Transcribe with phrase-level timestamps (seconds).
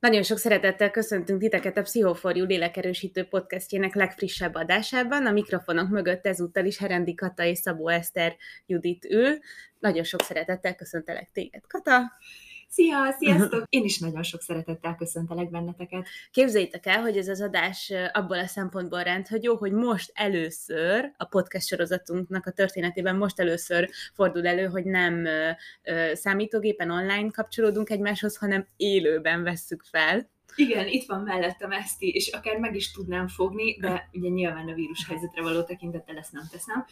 [0.00, 5.26] Nagyon sok szeretettel köszöntünk titeket a Pszichoforjú lélekerősítő podcastjének legfrissebb adásában.
[5.26, 9.38] A mikrofonok mögött ezúttal is Herendi Kata és Szabó Eszter Judit ül.
[9.78, 12.12] Nagyon sok szeretettel köszöntelek téged, Kata!
[12.70, 13.64] Szia, sziasztok!
[13.78, 16.06] Én is nagyon sok szeretettel köszöntelek benneteket.
[16.30, 21.66] Képzeljétek el, hogy ez az adás abból a szempontból rendhagyó, hogy most először a podcast
[21.66, 25.26] sorozatunknak a történetében most először fordul elő, hogy nem
[26.12, 30.30] számítógépen online kapcsolódunk egymáshoz, hanem élőben vesszük fel.
[30.54, 34.74] Igen, itt van mellettem Eszti, és akár meg is tudnám fogni, de ugye nyilván a
[34.74, 36.86] vírus helyzetre való tekintettel ezt nem teszem.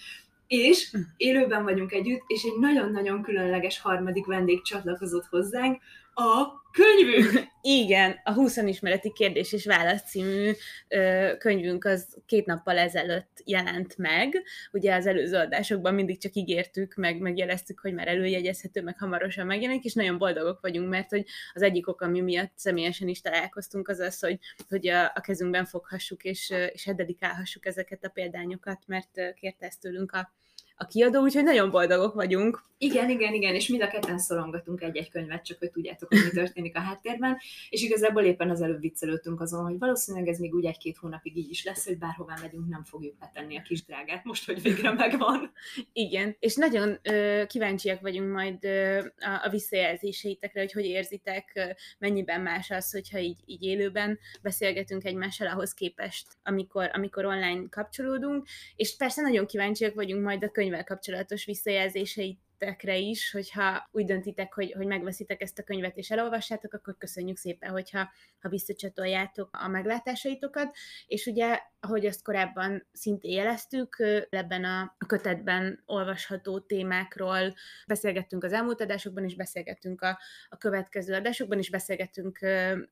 [0.46, 0.98] És hm.
[1.16, 5.82] élőben vagyunk együtt, és egy nagyon-nagyon különleges harmadik vendég csatlakozott hozzánk,
[6.18, 7.46] a könyvünk!
[7.60, 10.52] Igen, a 20 ismereti kérdés és válasz című
[10.88, 14.42] ö, könyvünk az két nappal ezelőtt jelent meg.
[14.72, 19.84] Ugye az előző adásokban mindig csak ígértük, meg megjeleztük, hogy már előjegyezhető, meg hamarosan megjelenik,
[19.84, 23.98] és nagyon boldogok vagyunk, mert hogy az egyik ok, ami miatt személyesen is találkoztunk, az
[23.98, 29.66] az, hogy, hogy a, a kezünkben foghassuk, és, és dedikálhassuk ezeket a példányokat, mert kérte
[29.66, 30.32] ezt tőlünk a
[30.76, 32.64] a kiadó, úgyhogy nagyon boldogok vagyunk.
[32.78, 36.30] Igen, igen, igen, és mind a ketten szorongatunk egy-egy könyvet, csak hogy tudjátok, hogy mi
[36.30, 40.64] történik a háttérben, és igazából éppen az előbb viccelődtünk azon, hogy valószínűleg ez még úgy
[40.64, 44.46] egy-két hónapig így is lesz, hogy bárhová megyünk, nem fogjuk betenni a kis drágát, most,
[44.46, 45.52] hogy végre megvan.
[45.92, 51.64] Igen, és nagyon ö, kíváncsiak vagyunk majd ö, a, a visszajelzéseitekre, hogy hogy érzitek, ö,
[51.98, 58.46] mennyiben más az, hogyha így, így élőben beszélgetünk egymással ahhoz képest, amikor, amikor online kapcsolódunk,
[58.76, 64.04] és persze nagyon kíváncsiak vagyunk majd a könyv könyvvel kapcsolatos visszajelzéseit tekre is, hogyha úgy
[64.04, 69.48] döntitek, hogy, hogy megveszitek ezt a könyvet és elolvassátok, akkor köszönjük szépen, hogyha ha visszacsatoljátok
[69.52, 73.96] a meglátásaitokat, és ugye, ahogy azt korábban szintén jeleztük,
[74.30, 77.54] ebben a kötetben olvasható témákról
[77.86, 82.38] beszélgettünk az elmúlt adásokban is, beszélgettünk a, a következő adásokban is, beszélgettünk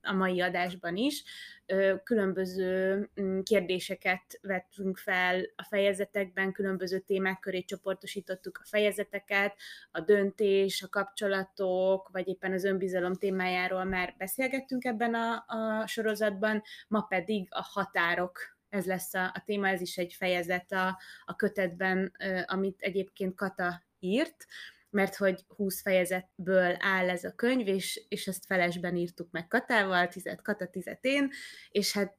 [0.03, 1.25] a mai adásban is,
[2.05, 9.54] különböző mm, kérdéseket vettünk fel a fejezetekben, különböző témák köré csoportosítottuk a fejezeteket,
[9.91, 16.62] a döntés, a kapcsolatok, vagy éppen az önbizalom témájáról már beszélgettünk ebben a, a sorozatban,
[16.88, 21.36] ma pedig a határok ez lesz a, a téma, ez is egy fejezet a, a
[21.36, 22.12] kötetben,
[22.46, 24.46] amit egyébként Kata írt,
[24.90, 30.08] mert hogy 20 fejezetből áll ez a könyv, és, és ezt felesben írtuk meg Katával,
[30.08, 31.30] tizet Kata, tizet én,
[31.70, 32.14] és hát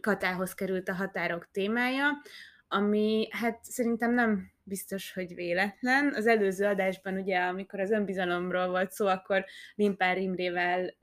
[0.00, 2.22] Katához került a határok témája,
[2.68, 6.14] ami hát szerintem nem biztos, hogy véletlen.
[6.14, 9.44] Az előző adásban ugye, amikor az önbizalomról volt szó, akkor
[9.74, 10.94] Limpár Imrével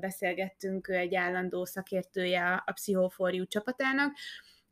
[0.00, 4.12] beszélgettünk, ő egy állandó szakértője a, Pszichoforjú csapatának,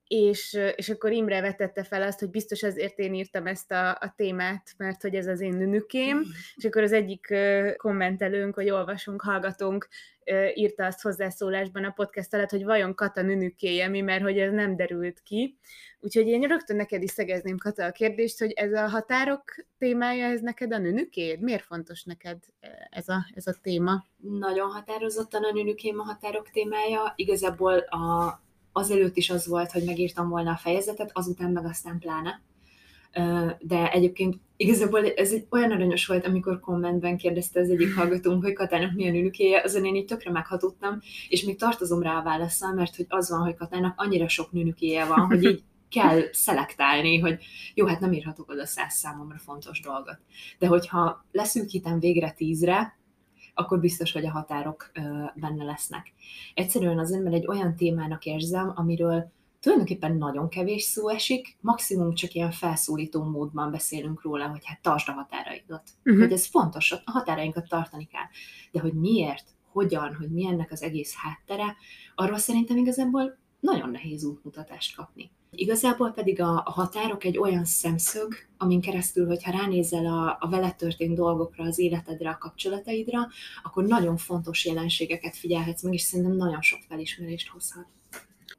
[0.06, 4.12] és, és akkor Imre vetette fel azt, hogy biztos azért én írtam ezt a, a
[4.16, 6.22] témát, mert hogy ez az én nünükém, mm.
[6.55, 7.34] és akkor az egyik
[7.76, 9.88] kommentelőnk, vagy olvasunk, hallgatunk,
[10.55, 14.77] írta azt hozzászólásban a podcast alatt, hogy vajon Kata nünükéje mi, mert hogy ez nem
[14.77, 15.59] derült ki.
[16.01, 19.43] Úgyhogy én rögtön neked is szegezném, Kata, a kérdést, hogy ez a határok
[19.79, 21.41] témája, ez neked a nünükéd?
[21.41, 22.39] Miért fontos neked
[22.91, 24.05] ez a, ez a téma?
[24.17, 27.12] Nagyon határozottan a nünükém a határok témája.
[27.17, 28.41] Igazából a,
[28.73, 32.41] azelőtt is az volt, hogy megírtam volna a fejezetet, azután meg aztán pláne.
[33.59, 38.53] De egyébként igazából ez egy olyan aranyos volt, amikor kommentben kérdezte az egyik hallgatónk, hogy
[38.53, 42.97] Katának milyen ülükéje, azon én így tökre meghatottam, és még tartozom rá a válaszsal, mert
[42.97, 47.45] hogy az van, hogy Katának annyira sok nőnükéje van, hogy így kell szelektálni, hogy
[47.75, 50.19] jó, hát nem írhatok oda száz számomra fontos dolgot.
[50.59, 52.99] De hogyha leszűkítem végre tízre,
[53.55, 54.91] akkor biztos, hogy a határok
[55.35, 56.13] benne lesznek.
[56.55, 59.33] Egyszerűen azért, mert egy olyan témának érzem, amiről
[59.65, 65.09] tulajdonképpen nagyon kevés szó esik, maximum csak ilyen felszólító módban beszélünk róla, hogy hát tartsd
[65.09, 65.83] a határaidat.
[66.05, 66.23] Uh-huh.
[66.23, 68.27] Hogy ez fontos, a határainkat tartani kell.
[68.73, 71.77] De hogy miért, hogyan, hogy mi ennek az egész háttere,
[72.15, 75.31] arról szerintem igazából nagyon nehéz útmutatást kapni.
[75.51, 80.73] Igazából pedig a, a határok egy olyan szemszög, amin keresztül, hogyha ránézel a, a vele
[80.73, 83.29] történt dolgokra, az életedre, a kapcsolataidra,
[83.63, 87.87] akkor nagyon fontos jelenségeket figyelhetsz meg, és szerintem nagyon sok felismerést hozhat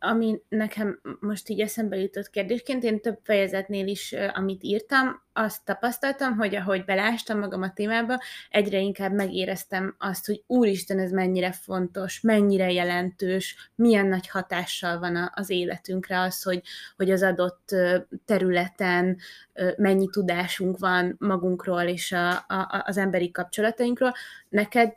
[0.05, 6.37] ami nekem most így eszembe jutott kérdésként, én több fejezetnél is, amit írtam, azt tapasztaltam,
[6.37, 12.21] hogy ahogy belástam magam a témába, egyre inkább megéreztem azt, hogy úristen, ez mennyire fontos,
[12.21, 16.61] mennyire jelentős, milyen nagy hatással van az életünkre az, hogy,
[16.95, 17.75] hogy az adott
[18.25, 19.17] területen
[19.77, 24.13] mennyi tudásunk van magunkról és a, a, az emberi kapcsolatainkról.
[24.49, 24.93] Neked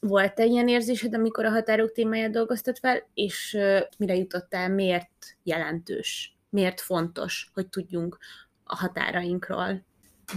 [0.00, 6.36] volt-e ilyen érzésed, amikor a határok témáját dolgoztad fel, és uh, mire jutottál, miért jelentős,
[6.50, 8.18] miért fontos, hogy tudjunk
[8.64, 9.84] a határainkról?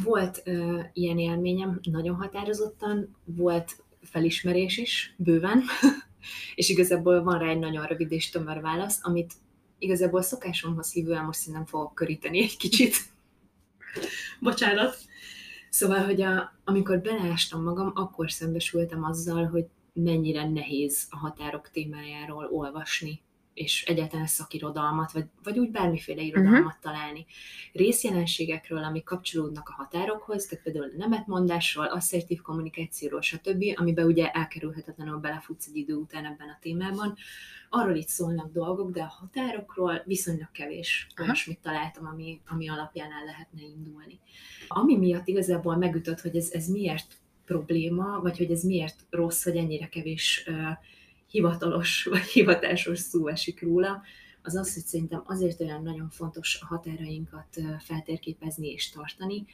[0.03, 5.63] Volt uh, ilyen élményem nagyon határozottan, volt felismerés is, bőven,
[6.55, 9.33] És igazából van rá egy nagyon rövid és tömör válasz, amit
[9.77, 12.95] igazából szokásomhoz hívően most szerintem fogok köríteni egy kicsit.
[14.39, 14.97] Bocsánat.
[15.71, 22.45] Szóval, hogy a, amikor beleástam magam, akkor szembesültem azzal, hogy mennyire nehéz a határok témájáról
[22.45, 23.21] olvasni,
[23.53, 26.81] és egyáltalán szakirodalmat, vagy, vagy úgy bármiféle irodalmat uh-huh.
[26.81, 27.25] találni.
[27.73, 35.67] Részjelenségekről, amik kapcsolódnak a határokhoz, tehát például nemetmondásról, asszertív kommunikációról, stb., amiben ugye elkerülhetetlenül belefutsz
[35.67, 37.15] egy idő után ebben a témában,
[37.69, 43.25] arról itt szólnak dolgok, de a határokról viszonylag kevés olyasmit találtam, ami, ami alapján el
[43.25, 44.19] lehetne indulni.
[44.67, 47.13] Ami miatt igazából megütött, hogy ez, ez miért
[47.45, 50.55] probléma, vagy hogy ez miért rossz, hogy ennyire kevés uh,
[51.31, 54.01] hivatalos vagy hivatásos szó esik róla,
[54.41, 59.45] az az, hogy szerintem azért olyan nagyon fontos a határainkat feltérképezni és tartani,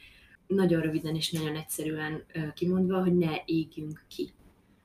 [0.46, 4.30] nagyon röviden és nagyon egyszerűen kimondva, hogy ne égjünk ki.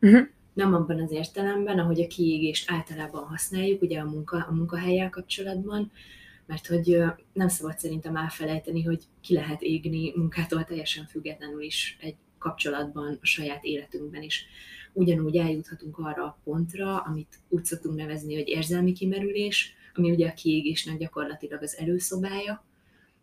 [0.01, 0.27] Uh-huh.
[0.53, 5.91] Nem abban az értelemben, ahogy a kiégést általában használjuk, ugye a, munka, a munkahelyel kapcsolatban,
[6.45, 7.03] mert hogy
[7.33, 13.25] nem szabad szerintem elfelejteni, hogy ki lehet égni munkától teljesen függetlenül is egy kapcsolatban, a
[13.25, 14.45] saját életünkben is
[14.93, 20.33] ugyanúgy eljuthatunk arra a pontra, amit úgy szoktunk nevezni, hogy érzelmi kimerülés, ami ugye a
[20.33, 22.63] kiégésnek gyakorlatilag az előszobája,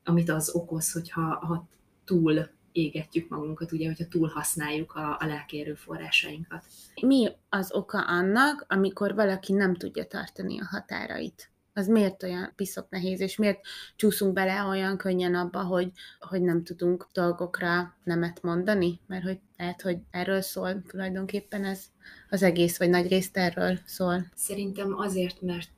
[0.05, 1.69] amit az okoz, hogyha ha
[2.05, 6.65] túl égetjük magunkat, ugye, hogyha túl használjuk a, a lelki erőforrásainkat.
[7.03, 11.51] Mi az oka annak, amikor valaki nem tudja tartani a határait?
[11.81, 13.61] Az miért olyan piszok nehéz, és miért
[13.97, 19.00] csúszunk bele olyan könnyen abba, hogy, hogy nem tudunk dolgokra nemet mondani?
[19.06, 21.82] Mert hogy lehet, hogy erről szól tulajdonképpen ez
[22.31, 24.27] az egész, vagy nagy részt erről szól.
[24.35, 25.71] Szerintem azért, mert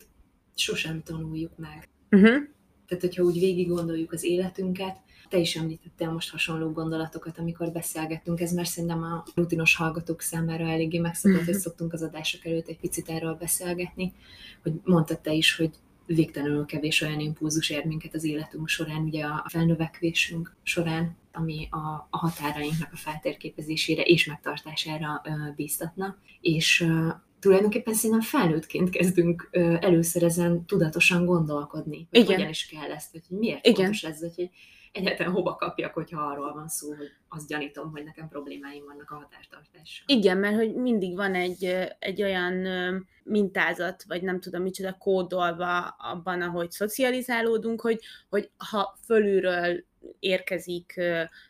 [0.54, 1.88] sosem tanuljuk meg.
[2.10, 2.42] Uh-huh.
[2.86, 4.96] Tehát, hogyha úgy végig gondoljuk az életünket,
[5.28, 10.68] te is említettél most hasonló gondolatokat, amikor beszélgettünk, ez már szerintem a rutinos hallgatók számára
[10.68, 11.52] eléggé megszokott, uh-huh.
[11.52, 14.12] hogy szoktunk az adások előtt egy picit erről beszélgetni,
[14.62, 15.70] hogy mondtad te is, hogy
[16.06, 22.08] végtelenül kevés olyan impulzus ér minket az életünk során, ugye a felnövekvésünk során, ami a,
[22.10, 25.22] a határainknak a feltérképezésére és megtartására
[25.56, 26.16] bíztatna.
[26.40, 26.86] És
[27.38, 29.48] tulajdonképpen szerintem felnőttként kezdünk
[29.80, 32.34] először ezen tudatosan gondolkodni, hogy Igen.
[32.34, 33.76] hogyan is kell ezt, hogy miért Igen.
[33.76, 34.50] fontos ez, hogy
[34.92, 39.14] egyáltalán hova kapjak, hogyha arról van szó, hogy azt gyanítom, hogy nekem problémáim vannak a
[39.14, 40.04] határtartással.
[40.06, 41.64] Igen, mert hogy mindig van egy,
[41.98, 42.66] egy olyan
[43.24, 49.84] mintázat, vagy nem tudom micsoda kódolva abban, ahogy szocializálódunk, hogy, hogy ha fölülről
[50.18, 51.00] érkezik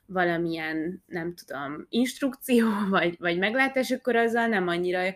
[0.06, 5.15] valamilyen, nem tudom, instrukció, vagy, vagy meglátás, akkor azzal nem annyira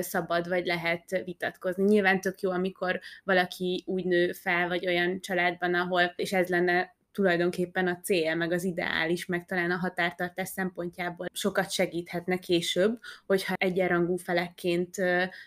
[0.00, 1.84] szabad, vagy lehet vitatkozni.
[1.84, 6.95] Nyilván tök jó, amikor valaki úgy nő fel, vagy olyan családban, ahol, és ez lenne
[7.16, 13.54] tulajdonképpen a cél, meg az ideális, meg talán a határtartás szempontjából sokat segíthetne később, hogyha
[13.54, 14.96] egyenrangú felekként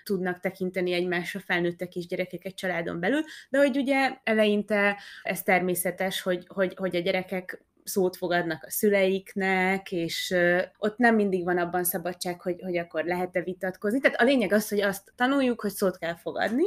[0.03, 6.21] tudnak tekinteni egymásra felnőttek és gyerekek egy családon belül, de hogy ugye eleinte ez természetes,
[6.21, 10.35] hogy, hogy, hogy a gyerekek szót fogadnak a szüleiknek, és
[10.77, 13.99] ott nem mindig van abban szabadság, hogy, hogy akkor lehet-e vitatkozni.
[13.99, 16.65] Tehát a lényeg az, hogy azt tanuljuk, hogy szót kell fogadni,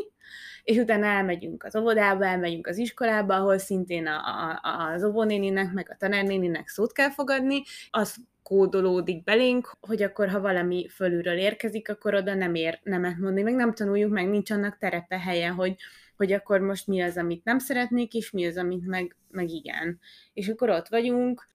[0.64, 4.19] és utána elmegyünk az óvodába, elmegyünk az iskolába, ahol szintén a,
[4.62, 10.41] a, az óvónéninek, meg a tanárnéninek szót kell fogadni, az kódolódik belénk, hogy akkor, ha
[10.41, 14.79] valami fölülről érkezik, akkor oda nem ér nemet mondani, meg nem tanuljuk meg, nincs annak
[14.79, 15.75] terepe helye, hogy,
[16.16, 19.99] hogy akkor most mi az, amit nem szeretnék, és mi az, amit meg, meg igen.
[20.33, 21.49] És akkor ott vagyunk,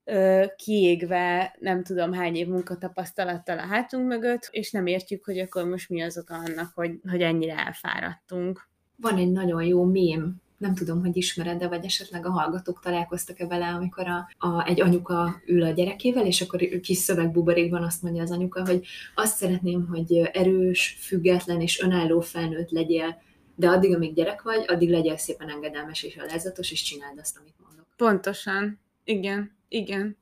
[0.56, 5.90] kiégve nem tudom hány év munkatapasztalattal a hátunk mögött, és nem értjük, hogy akkor most
[5.90, 8.68] mi az oka annak, hogy, hogy ennyire elfáradtunk.
[8.96, 13.48] Van egy nagyon jó mém, nem tudom, hogy ismered, de vagy esetleg a hallgatók találkoztak-e
[13.48, 18.22] vele, amikor a, a, egy anyuka ül a gyerekével, és akkor kis szövegbuborékban azt mondja
[18.22, 18.86] az anyuka, hogy
[19.16, 23.22] azt szeretném, hogy erős, független és önálló felnőtt legyél,
[23.60, 27.60] de addig, amíg gyerek vagy, addig legyél szépen engedelmes és alázatos, és csináld azt, amit
[27.66, 27.86] mondok.
[27.96, 28.80] Pontosan.
[29.04, 30.18] Igen, igen.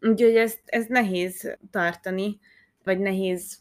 [0.00, 2.40] Úgyhogy ezt, ez nehéz tartani,
[2.84, 3.58] vagy nehéz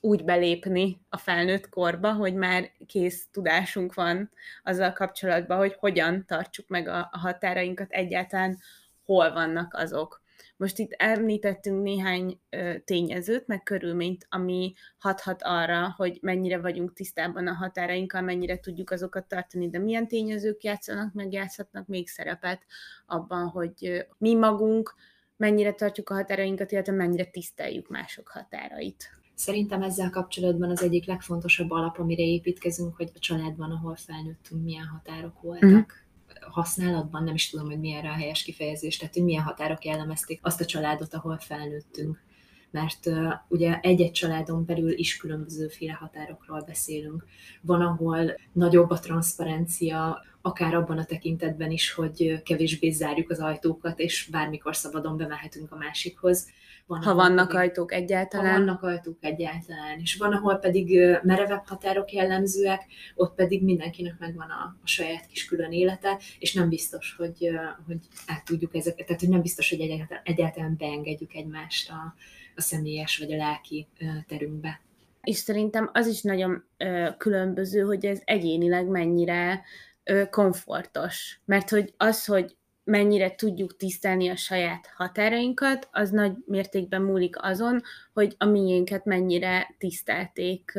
[0.00, 4.30] úgy belépni a felnőtt korba, hogy már kész tudásunk van
[4.62, 8.58] azzal kapcsolatban, hogy hogyan tartsuk meg a, a határainkat, egyáltalán
[9.04, 10.22] hol vannak azok.
[10.56, 12.40] Most itt említettünk néhány
[12.84, 19.28] tényezőt, meg körülményt, ami hathat arra, hogy mennyire vagyunk tisztában a határainkkal, mennyire tudjuk azokat
[19.28, 22.62] tartani, de milyen tényezők játszanak, meg játszhatnak még szerepet
[23.06, 24.94] abban, hogy mi magunk
[25.36, 29.16] mennyire tartjuk a határainkat, illetve mennyire tiszteljük mások határait.
[29.34, 34.86] Szerintem ezzel kapcsolatban az egyik legfontosabb alap, amire építkezünk, hogy a családban, ahol felnőttünk, milyen
[34.86, 35.70] határok voltak.
[35.70, 36.06] Uh-huh
[36.50, 40.40] használatban, nem is tudom, hogy milyen rá a helyes kifejezés, tehát hogy milyen határok jellemezték
[40.42, 42.26] azt a családot, ahol felnőttünk.
[42.70, 47.24] mert uh, ugye egy-egy családon belül is különbözőféle határokról beszélünk.
[47.60, 53.98] Van, ahol nagyobb a transzparencia, akár abban a tekintetben is, hogy kevésbé zárjuk az ajtókat,
[53.98, 56.48] és bármikor szabadon bemehetünk a másikhoz.
[56.88, 58.52] Van, ha vannak pedig, ajtók egyáltalán.
[58.52, 59.98] Ha vannak ajtók egyáltalán.
[60.00, 65.44] És van, ahol pedig merevebb határok jellemzőek, ott pedig mindenkinek megvan a, a saját kis
[65.44, 67.50] külön élete, és nem biztos, hogy,
[67.86, 72.14] hogy át tudjuk ezeket, tehát hogy nem biztos, hogy egyáltalán, egyáltalán beengedjük egymást a,
[72.56, 73.86] a személyes vagy a lelki
[74.26, 74.80] terünkbe.
[75.22, 79.62] És szerintem az is nagyon ö, különböző, hogy ez egyénileg mennyire
[80.04, 81.40] ö, komfortos.
[81.44, 82.56] Mert hogy az, hogy
[82.88, 89.74] mennyire tudjuk tisztelni a saját határainkat, az nagy mértékben múlik azon, hogy a miénket mennyire
[89.78, 90.72] tisztelték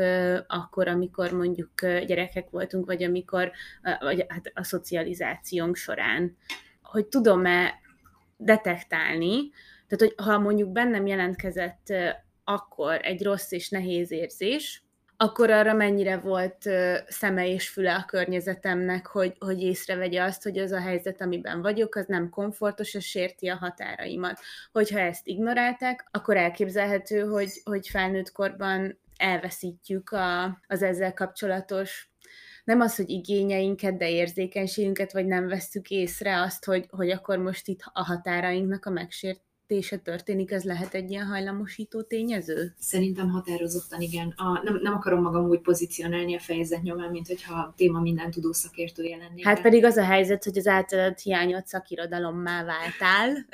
[0.48, 3.52] akkor, amikor mondjuk gyerekek voltunk, vagy amikor
[4.00, 6.38] vagy hát a szocializációnk során.
[6.82, 7.74] Hogy tudom-e
[8.38, 9.50] detektálni,
[9.88, 11.94] tehát hogy ha mondjuk bennem jelentkezett
[12.44, 14.84] akkor egy rossz és nehéz érzés,
[15.22, 16.70] akkor arra mennyire volt
[17.08, 21.96] szeme és füle a környezetemnek, hogy, hogy észrevegye azt, hogy az a helyzet, amiben vagyok,
[21.96, 24.40] az nem komfortos, és sérti a határaimat.
[24.72, 32.12] Hogyha ezt ignorálták, akkor elképzelhető, hogy, hogy felnőtt korban elveszítjük a, az ezzel kapcsolatos
[32.64, 37.68] nem az, hogy igényeinket, de érzékenységünket, vagy nem vesztük észre azt, hogy, hogy akkor most
[37.68, 42.74] itt a határainknak a megsért, fejlesztése történik, ez lehet egy ilyen hajlamosító tényező?
[42.80, 44.34] Szerintem határozottan igen.
[44.38, 48.32] A, nem, nem akarom magam úgy pozícionálni a fejezet nyomán, mint hogyha a téma minden
[48.32, 49.46] tudó szakértője lennék.
[49.46, 53.46] Hát pedig az a helyzet, hogy az általad hiányot szakirodalommá váltál.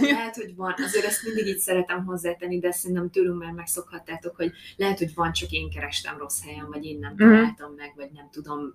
[0.00, 0.74] Lehet, hogy van.
[0.76, 5.32] Azért ezt mindig így szeretem hozzátenni, de szerintem tőlünk már megszokhattátok, hogy lehet, hogy van,
[5.32, 7.28] csak én kerestem rossz helyen, vagy én nem mhm.
[7.28, 7.76] találtam mm.
[7.76, 8.74] meg, vagy nem tudom,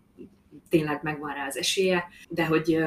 [0.70, 2.84] tényleg megvan rá az esélye, de hogy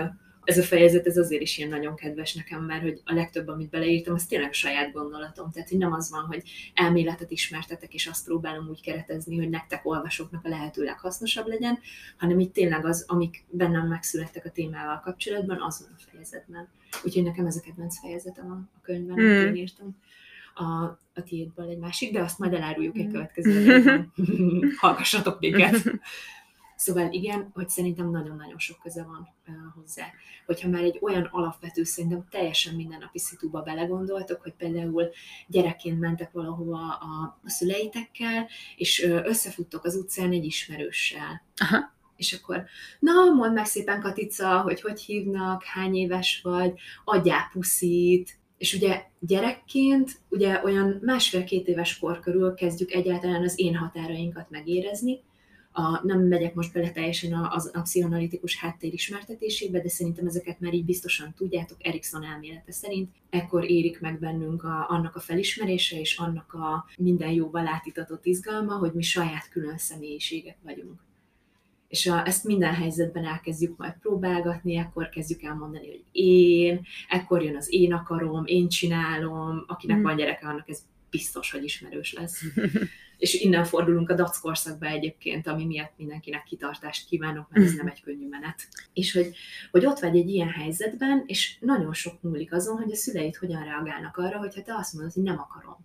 [0.46, 3.70] ez a fejezet ez azért is ilyen nagyon kedves nekem, mert hogy a legtöbb, amit
[3.70, 5.50] beleírtam, az tényleg saját gondolatom.
[5.50, 6.42] Tehát, hogy nem az van, hogy
[6.74, 11.78] elméletet ismertetek, és azt próbálom úgy keretezni, hogy nektek olvasóknak a lehető leghasznosabb legyen,
[12.16, 16.68] hanem itt tényleg az, amik bennem megszülettek a témával kapcsolatban, az van a fejezetben.
[17.04, 19.46] Úgyhogy nekem ez a kedvenc fejezetem a, a könyvben, amit mm.
[19.46, 19.96] én írtam.
[20.54, 23.12] A, a tiédből egy másik, de azt majd eláruljuk egy hmm.
[23.12, 23.82] következő
[24.80, 25.82] Hallgassatok minket!
[26.76, 29.28] Szóval igen, hogy szerintem nagyon-nagyon sok köze van
[29.74, 30.04] hozzá.
[30.46, 35.10] Hogyha már egy olyan alapvető, szerintem teljesen mindennapi szituba belegondoltok, hogy például
[35.46, 41.42] gyerekként mentek valahova a, a szüleitekkel, és összefuttok az utcán egy ismerőssel.
[41.56, 41.94] Aha.
[42.16, 42.64] És akkor,
[42.98, 46.72] na, mondd meg szépen, Katica, hogy hogy hívnak, hány éves vagy,
[47.04, 53.76] adjál puszit, és ugye gyerekként, ugye olyan másfél-két éves kor körül kezdjük egyáltalán az én
[53.76, 55.20] határainkat megérezni,
[55.76, 60.84] a, nem megyek most bele teljesen az pszichoanalitikus háttér ismertetésébe, de szerintem ezeket már így
[60.84, 63.10] biztosan tudjátok, Erikson elmélete szerint.
[63.30, 68.74] Ekkor érik meg bennünk a, annak a felismerése és annak a minden jóval átitatott izgalma,
[68.74, 71.00] hogy mi saját külön személyiségek vagyunk.
[71.88, 77.42] És a, ezt minden helyzetben elkezdjük majd próbálgatni, akkor kezdjük el mondani, hogy én, ekkor
[77.42, 80.02] jön az én akarom, én csinálom, akinek mm.
[80.02, 80.82] van gyereke, annak ez
[81.16, 82.42] biztos, hogy ismerős lesz.
[83.18, 87.86] és innen fordulunk a DAC korszakba egyébként, ami miatt mindenkinek kitartást kívánok, mert ez nem
[87.86, 88.68] egy könnyű menet.
[88.92, 89.36] És hogy,
[89.70, 93.64] hogy ott vagy egy ilyen helyzetben, és nagyon sok múlik azon, hogy a szüleid hogyan
[93.64, 95.76] reagálnak arra, hogyha te azt mondod, hogy nem akarom.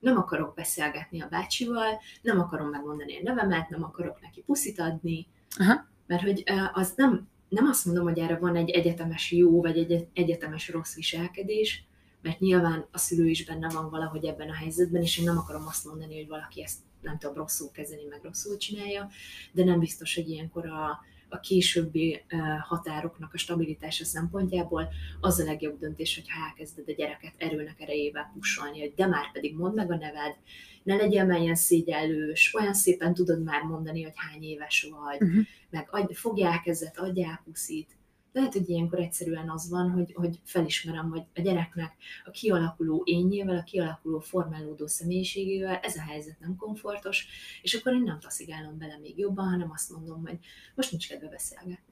[0.00, 5.26] Nem akarok beszélgetni a bácsival, nem akarom megmondani a nevemet, nem akarok neki puszit adni,
[5.58, 5.88] Aha.
[6.06, 10.08] mert hogy az nem, nem azt mondom, hogy erre van egy egyetemes jó, vagy egy
[10.12, 11.84] egyetemes rossz viselkedés,
[12.22, 15.66] mert nyilván a szülő is benne van valahogy ebben a helyzetben, és én nem akarom
[15.66, 19.08] azt mondani, hogy valaki ezt nem tudom, rosszul kezeli, meg rosszul csinálja,
[19.52, 22.24] de nem biztos, hogy ilyenkor a, a későbbi
[22.68, 24.88] határoknak a stabilitása szempontjából
[25.20, 29.56] az a legjobb döntés, hogy elkezded a gyereket erőnek erejével pusolni, hogy de már pedig
[29.56, 30.36] mondd meg a neved,
[30.82, 35.46] ne legyél már ilyen szégyellős, olyan szépen tudod már mondani, hogy hány éves vagy, uh-huh.
[35.70, 37.98] meg adj, fogjál kezet, adjál puszit,
[38.32, 43.56] lehet, hogy ilyenkor egyszerűen az van, hogy, hogy felismerem, hogy a gyereknek a kialakuló énjével,
[43.56, 47.26] a kialakuló formálódó személyiségével ez a helyzet nem komfortos,
[47.62, 50.38] és akkor én nem taszigálom bele még jobban, hanem azt mondom, hogy
[50.74, 51.89] most nincs kedve beszélgetni.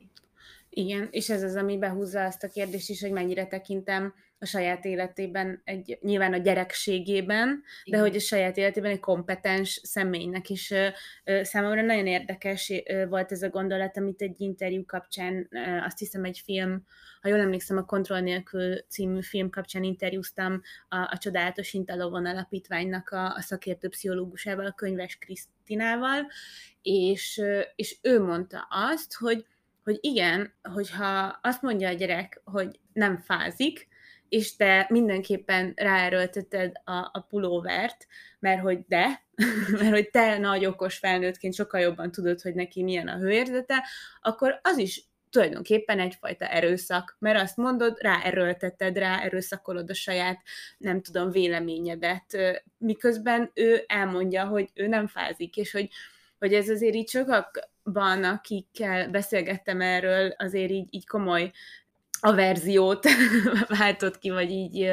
[0.70, 4.84] Igen, és ez az, ami behúzza azt a kérdést is, hogy mennyire tekintem a saját
[4.84, 7.98] életében, egy, nyilván a gyerekségében, Igen.
[8.00, 10.72] de hogy a saját életében egy kompetens személynek is.
[11.42, 12.72] Számomra nagyon érdekes
[13.08, 15.48] volt ez a gondolat, amit egy interjú kapcsán,
[15.84, 16.84] azt hiszem egy film,
[17.20, 23.08] ha jól emlékszem, a Kontroll nélkül című film kapcsán interjúztam a, a Csodálatos Intalovon alapítványnak
[23.08, 26.26] a, a szakértő pszichológusával, a könyves Krisztinával,
[26.82, 27.42] és,
[27.75, 29.46] és ő mondta azt, hogy
[29.88, 33.88] hogy igen, hogyha azt mondja a gyerek, hogy nem fázik,
[34.28, 38.07] és te mindenképpen ráerőlteted a, a pulóvert,
[38.38, 39.25] mert hogy de,
[39.80, 43.85] mert hogy te nagy okos felnőttként sokkal jobban tudod, hogy neki milyen a hőérzete,
[44.21, 50.42] akkor az is tulajdonképpen egyfajta erőszak, mert azt mondod, ráerőlteted, rá erőszakolod a saját,
[50.78, 55.88] nem tudom, véleményedet, miközben ő elmondja, hogy ő nem fázik, és hogy,
[56.38, 57.09] hogy ez azért így
[57.88, 61.52] sokakban, akikkel beszélgettem erről, azért így, így komoly
[62.21, 63.07] a verziót
[63.78, 64.90] váltott ki, vagy így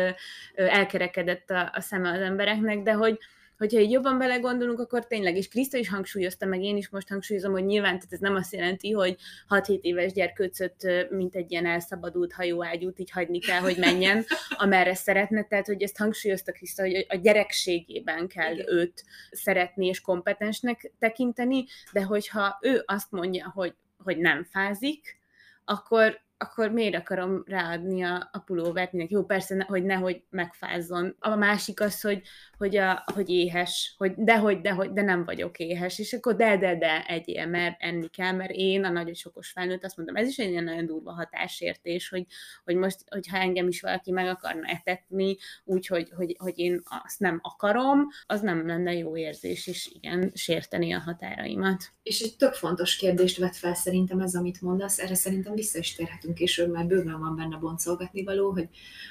[0.56, 3.20] elkerekedett a, a szeme az embereknek, de hogy,
[3.58, 7.52] hogyha így jobban belegondolunk, akkor tényleg, és Kriszta is hangsúlyozta, meg én is most hangsúlyozom,
[7.52, 9.16] hogy nyilván tehát ez nem azt jelenti, hogy
[9.50, 14.26] 6-7 éves gyerkőcöt, mint egy ilyen elszabadult hajóágyút így hagyni kell, hogy menjen,
[14.58, 18.74] amerre szeretne, tehát hogy ezt hangsúlyozta Kriszta, hogy a gyerekségében kell Igen.
[18.74, 25.18] őt szeretni és kompetensnek tekinteni, de hogyha ő azt mondja, hogy, hogy nem fázik,
[25.66, 29.14] akkor akkor miért akarom ráadni a, a pulóvert mindenki?
[29.14, 31.16] Jó, persze, ne, hogy nehogy megfázzon.
[31.20, 32.22] A másik az, hogy,
[32.58, 36.78] hogy, a, hogy éhes, hogy dehogy, dehogy, de nem vagyok éhes, és akkor de, de,
[36.78, 40.38] de egyél, mert enni kell, mert én a nagyon sokos felnőtt azt mondom, ez is
[40.38, 42.26] egy ilyen nagyon durva hatásértés, hogy,
[42.64, 47.40] hogy most, hogyha engem is valaki meg akarna etetni, úgyhogy hogy, hogy én azt nem
[47.42, 51.92] akarom, az nem lenne jó érzés, és igen, sérteni a határaimat.
[52.04, 55.96] És egy tök fontos kérdést vet fel szerintem ez, amit mondasz, erre szerintem vissza is
[55.96, 58.70] térhetünk később, mert bőven van benne boncolgatni való, hogy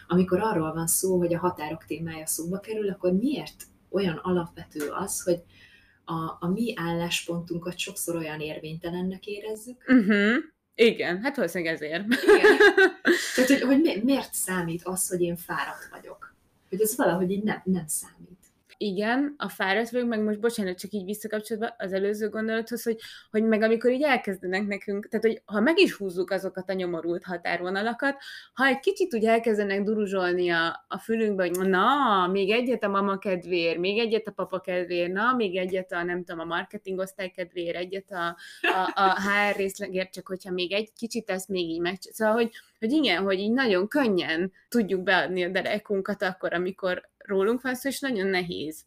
[0.09, 5.23] amikor arról van szó, hogy a határok témája szóba kerül, akkor miért olyan alapvető az,
[5.23, 5.43] hogy
[6.05, 9.85] a, a mi álláspontunkat sokszor olyan érvénytelennek érezzük.
[9.89, 10.37] Uh-huh.
[10.75, 12.05] Igen, hát valószínűleg ezért.
[12.05, 12.57] Igen.
[13.35, 16.35] Tehát, hogy, hogy miért számít az, hogy én fáradt vagyok?
[16.69, 18.44] Hogy ez valahogy így nem, nem számít
[18.77, 22.99] igen, a fáradt vagyok, meg most bocsánat, csak így visszakapcsolva az előző gondolathoz, hogy,
[23.31, 27.25] hogy meg amikor így elkezdenek nekünk, tehát hogy ha meg is húzzuk azokat a nyomorult
[27.25, 28.17] határvonalakat,
[28.53, 33.19] ha egy kicsit úgy elkezdenek duruzsolni a, a fülünkbe, hogy na, még egyet a mama
[33.19, 37.31] kedvéért, még egyet a papa kedvéért, na, még egyet a nem tudom, a marketing osztály
[37.31, 41.81] kedvéért, egyet a, a, a HR részlegért, csak hogyha még egy kicsit ezt még így
[41.81, 41.97] meg...
[42.01, 47.63] Szóval, hogy, hogy igen, hogy így nagyon könnyen tudjuk beadni a derekunkat akkor, amikor rólunk
[47.63, 48.85] van szó, és nagyon nehéz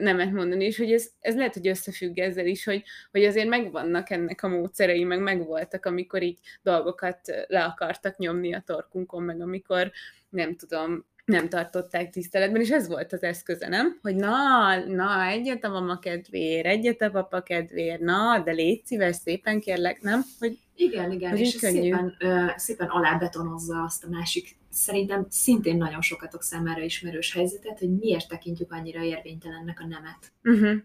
[0.00, 4.10] nemet mondani, és hogy ez, ez lehet, hogy összefügg ezzel is, hogy, hogy azért megvannak
[4.10, 9.90] ennek a módszerei, meg megvoltak, amikor így dolgokat le akartak nyomni a torkunkon, meg amikor
[10.28, 13.98] nem tudom, nem tartották tiszteletben, és ez volt az eszköze, nem?
[14.02, 19.16] Hogy na, na, egyet a mama kedvéért, egyet a papa kedvéért, na, de légy szíves,
[19.16, 20.22] szépen kérlek, nem?
[20.38, 26.00] Hogy, igen, igen, hogy és szépen, ö, szépen alábetonozza azt a másik, szerintem szintén nagyon
[26.00, 30.32] sokatok számára ismerős helyzetet, hogy miért tekintjük annyira érvénytelennek a nemet.
[30.44, 30.82] Uh-huh.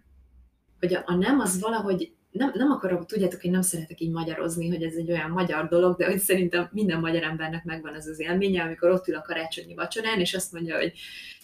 [0.79, 4.69] Hogy a, a nem az valahogy nem, nem akarok, tudjátok, én nem szeretek így magyarozni,
[4.69, 8.19] hogy ez egy olyan magyar dolog, de hogy szerintem minden magyar embernek megvan ez az
[8.19, 10.93] élménye, amikor ott ül a karácsonyi vacsorán, és azt mondja, hogy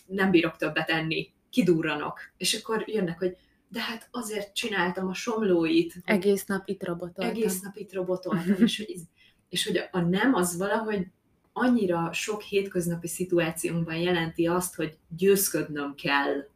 [0.06, 2.19] nem bírok többet enni, kidurranok.
[2.38, 3.38] És akkor jönnek, hogy
[3.71, 5.93] de hát azért csináltam a somlóit.
[6.04, 7.30] Egész nap itt robotoltam.
[7.30, 8.95] Egész nap itt robotoltam, és, hogy,
[9.49, 11.08] és hogy a nem az valahogy
[11.60, 16.48] annyira sok hétköznapi szituációnkban jelenti azt, hogy győzködnöm kell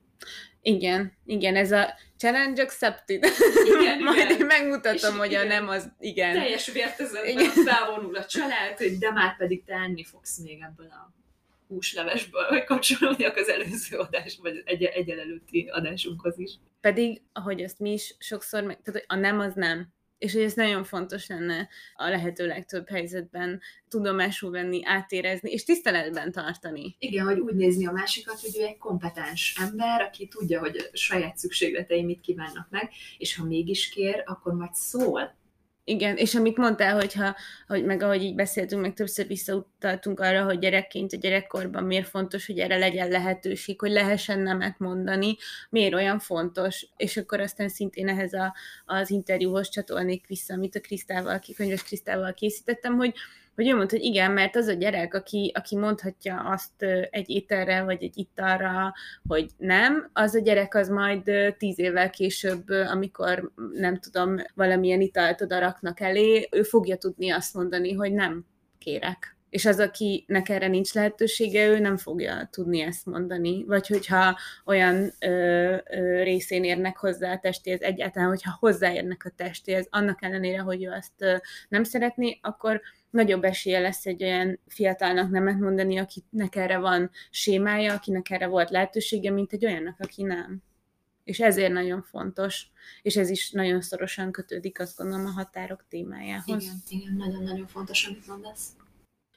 [0.66, 3.24] igen, igen, ez a challenge accepted.
[3.66, 4.40] Igen, Majd igen.
[4.40, 6.34] én megmutatom, és hogy igen, a nem az, igen.
[6.34, 11.14] Teljes vértezetben felvonul a család, hogy de már pedig te enni fogsz még ebből a
[11.68, 16.52] húslevesből, hogy kapcsolódjak az előző adás, vagy egy, egy előtti adásunkhoz is.
[16.82, 20.54] Pedig, ahogy ezt mi is sokszor, meg, tehát a nem az nem és hogy ez
[20.54, 26.96] nagyon fontos lenne a lehető legtöbb helyzetben tudomásul venni, átérezni, és tiszteletben tartani.
[27.00, 30.98] Igen, hogy úgy nézni a másikat, hogy ő egy kompetens ember, aki tudja, hogy a
[30.98, 35.42] saját szükségletei mit kívánnak meg, és ha mégis kér, akkor majd szól
[35.86, 37.36] igen, és amit mondtál, hogyha,
[37.68, 42.46] hogy meg ahogy így beszéltünk, meg többször visszautaltunk arra, hogy gyerekként a gyerekkorban miért fontos,
[42.46, 45.36] hogy erre legyen lehetőség, hogy lehessen nemet mondani,
[45.70, 50.80] miért olyan fontos, és akkor aztán szintén ehhez a, az interjúhoz csatolnék vissza, amit a
[50.80, 53.14] Krisztával, könyves Krisztával készítettem, hogy,
[53.56, 57.84] hogy ő mondta, hogy igen, mert az a gyerek, aki, aki mondhatja azt egy ételre,
[57.84, 58.94] vagy egy italra,
[59.28, 65.42] hogy nem, az a gyerek az majd tíz évvel később, amikor nem tudom, valamilyen italt
[65.42, 68.46] odaraknak elé, ő fogja tudni azt mondani, hogy nem
[68.78, 69.38] kérek.
[69.50, 73.64] És az, akinek erre nincs lehetősége, ő nem fogja tudni ezt mondani.
[73.68, 79.88] Vagy hogyha olyan ö, ö, részén érnek hozzá a testéhez, egyáltalán, hogyha hozzáérnek a testéhez,
[79.90, 81.36] annak ellenére, hogy ő azt ö,
[81.70, 82.82] nem szeretné, akkor
[83.14, 88.70] nagyobb esélye lesz egy olyan fiatalnak nemet mondani, akinek erre van sémája, akinek erre volt
[88.70, 90.62] lehetősége, mint egy olyannak, aki nem.
[91.24, 92.68] És ezért nagyon fontos,
[93.02, 96.64] és ez is nagyon szorosan kötődik, azt gondolom, a határok témájához.
[96.64, 98.68] Igen, igen, nagyon-nagyon fontos, amit mondasz.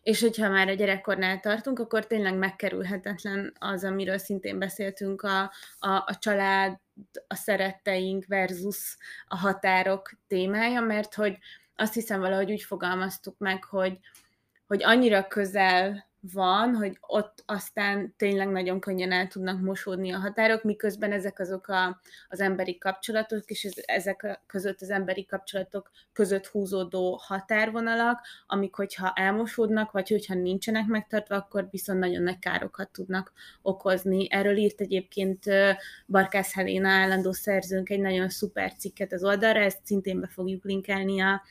[0.03, 5.43] és hogyha már a gyerekkornál tartunk, akkor tényleg megkerülhetetlen az, amiről szintén beszéltünk, a,
[5.79, 6.79] a, a család,
[7.27, 11.39] a szeretteink versus a határok témája, mert hogy
[11.77, 13.99] azt hiszem valahogy úgy fogalmaztuk meg, hogy,
[14.67, 20.62] hogy annyira közel van, hogy ott aztán tényleg nagyon könnyen el tudnak mosódni a határok,
[20.62, 26.47] miközben ezek azok a, az emberi kapcsolatok, és ez, ezek között az emberi kapcsolatok között
[26.47, 33.33] húzódó határvonalak, amik hogyha elmosódnak, vagy hogyha nincsenek megtartva, akkor viszont nagyon nagy károkat tudnak
[33.62, 34.31] okozni.
[34.31, 35.45] Erről írt egyébként
[36.07, 41.21] Barkász Helena állandó szerzőnk egy nagyon szuper cikket az oldalra, ezt szintén be fogjuk linkelni
[41.21, 41.43] a,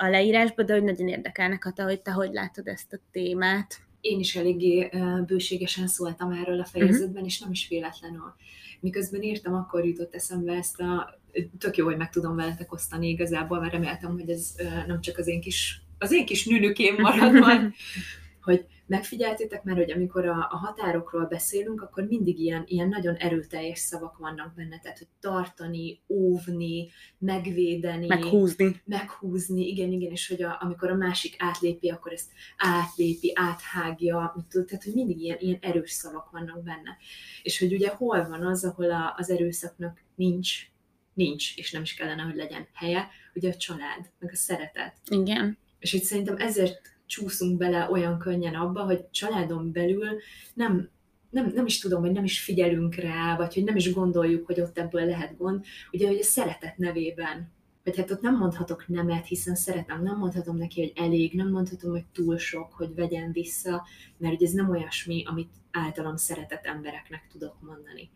[0.00, 4.18] a leírásba, de hogy nagyon érdekelnek, Ata, hogy te hogy látod ezt a témát én
[4.18, 4.90] is eléggé
[5.26, 7.26] bőségesen szóltam erről a fejezetben, uh-huh.
[7.26, 8.34] és nem is véletlenül.
[8.80, 11.18] Miközben írtam, akkor jutott eszembe ezt a
[11.58, 14.54] tök jó, hogy meg tudom veletek osztani igazából, mert reméltem, hogy ez
[14.86, 17.72] nem csak az én kis, az én kis nünükém marad majd,
[18.46, 23.78] hogy megfigyeltétek már, hogy amikor a, a határokról beszélünk, akkor mindig ilyen, ilyen nagyon erőteljes
[23.78, 28.80] szavak vannak benne, tehát hogy tartani, óvni, megvédeni, meghúzni.
[28.84, 34.46] Meghúzni, igen, igen, és hogy a, amikor a másik átlépi, akkor ezt átlépi, áthágja, mit
[34.46, 36.96] tud, tehát hogy mindig ilyen, ilyen erős szavak vannak benne.
[37.42, 40.68] És hogy ugye hol van az, ahol a, az erőszaknak nincs
[41.14, 44.94] nincs, és nem is kellene, hogy legyen helye, ugye a család, meg a szeretet.
[45.10, 45.58] Igen.
[45.78, 50.06] És itt szerintem ezért csúszunk bele olyan könnyen abba, hogy családon belül
[50.54, 50.88] nem,
[51.30, 54.60] nem, nem is tudom, hogy nem is figyelünk rá, vagy hogy nem is gondoljuk, hogy
[54.60, 55.64] ott ebből lehet gond.
[55.92, 57.52] Ugye, hogy a szeretet nevében
[57.84, 61.90] vagy hát ott nem mondhatok nemet, hiszen szeretem, nem mondhatom neki, hogy elég, nem mondhatom,
[61.90, 67.28] hogy túl sok, hogy vegyen vissza, mert ugye ez nem olyasmi, amit általam szeretett embereknek
[67.32, 68.10] tudok mondani.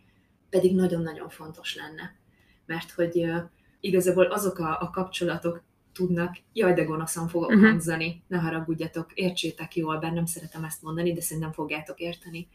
[0.51, 2.15] Pedig nagyon-nagyon fontos lenne.
[2.67, 3.37] Mert hogy uh,
[3.81, 5.63] igazából azok a, a kapcsolatok
[5.95, 7.65] tudnak, jaj, de gonoszan fogok uh-huh.
[7.65, 12.49] hangzani, ne haragudjatok, értsétek jól, bár nem szeretem ezt mondani, de szerintem fogjátok érteni,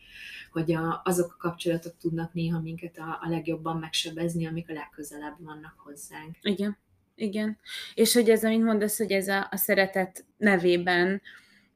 [0.51, 5.35] hogy a, azok a kapcsolatok tudnak néha minket a, a legjobban megsebezni, amik a legközelebb
[5.39, 6.35] vannak hozzánk.
[6.41, 6.77] Igen,
[7.15, 7.57] igen.
[7.93, 11.21] És hogy ez, amit mondasz, hogy ez a, a szeretet nevében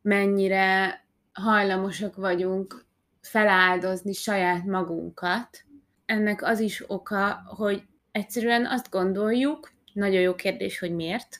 [0.02, 1.02] mennyire
[1.34, 2.86] hajlamosak vagyunk
[3.22, 5.66] feláldozni saját magunkat,
[6.06, 11.40] ennek az is oka, hogy egyszerűen azt gondoljuk, nagyon jó kérdés, hogy miért.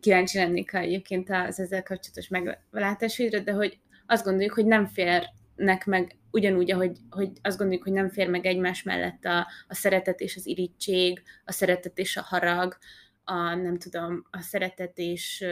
[0.00, 6.16] Kíváncsi lennék egyébként az ezzel kapcsolatos meglátásaidra, de hogy azt gondoljuk, hogy nem férnek meg
[6.30, 10.36] ugyanúgy, ahogy hogy azt gondoljuk, hogy nem fér meg egymás mellett a, a szeretet és
[10.36, 12.78] az irítség, a szeretet és a harag,
[13.24, 15.44] a nem tudom, a szeretet és,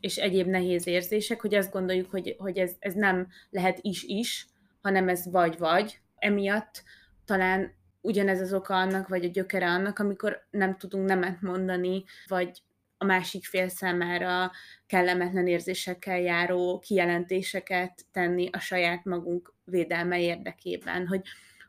[0.00, 4.46] és egyéb nehéz érzések, hogy azt gondoljuk, hogy, hogy ez, ez nem lehet is-is,
[4.82, 6.00] hanem ez vagy-vagy.
[6.18, 6.82] Emiatt
[7.24, 7.74] talán
[8.06, 12.62] ugyanez az oka annak, vagy a gyökere annak, amikor nem tudunk nemet mondani, vagy
[12.98, 14.50] a másik fél számára
[14.86, 21.06] kellemetlen érzésekkel járó kijelentéseket tenni a saját magunk védelme érdekében.
[21.06, 21.22] Hogy,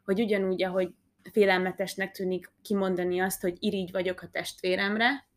[0.05, 0.93] hogy ugyanúgy, ahogy
[1.31, 5.27] félelmetesnek tűnik kimondani azt, hogy irigy vagyok a testvéremre,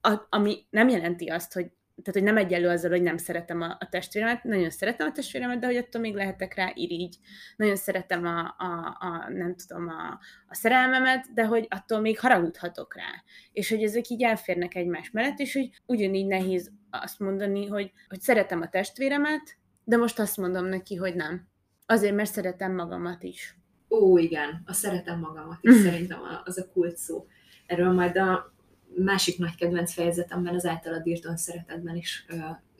[0.00, 1.70] a, ami nem jelenti azt, hogy
[2.02, 5.58] tehát, hogy nem egyelő azzal, hogy nem szeretem a, a testvéremet, nagyon szeretem a testvéremet,
[5.58, 7.16] de hogy attól még lehetek rá irigy.
[7.56, 12.96] Nagyon szeretem a, a, a nem tudom, a, a szerelmemet, de hogy attól még haragudhatok
[12.96, 13.22] rá.
[13.52, 18.20] És hogy ezek így elférnek egymás mellett, és hogy ugyanígy nehéz azt mondani, hogy, hogy
[18.20, 21.48] szeretem a testvéremet, de most azt mondom neki, hogy nem.
[21.86, 23.56] Azért, mert szeretem magamat is.
[23.90, 27.26] Ó, igen, a szeretem magamat is szerintem az a kult szó.
[27.66, 28.56] Erről majd a
[28.96, 32.26] másik nagy kedvenc fejezetemben, az általad írt szeretetben is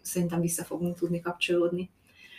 [0.03, 1.91] szerintem vissza fogunk tudni kapcsolódni.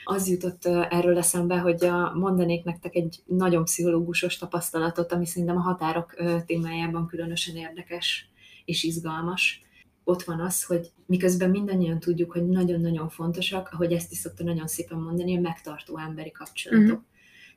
[0.04, 6.16] Az jutott erről eszembe, hogy mondanék nektek egy nagyon pszichológusos tapasztalatot, ami szerintem a határok
[6.46, 8.30] témájában különösen érdekes
[8.66, 9.62] és izgalmas.
[10.04, 14.68] Ott van az, hogy miközben mindannyian tudjuk, hogy nagyon-nagyon fontosak, ahogy ezt is szokta nagyon
[14.68, 16.88] szépen mondani, a megtartó emberi kapcsolatok.
[16.88, 17.09] Mm-hmm.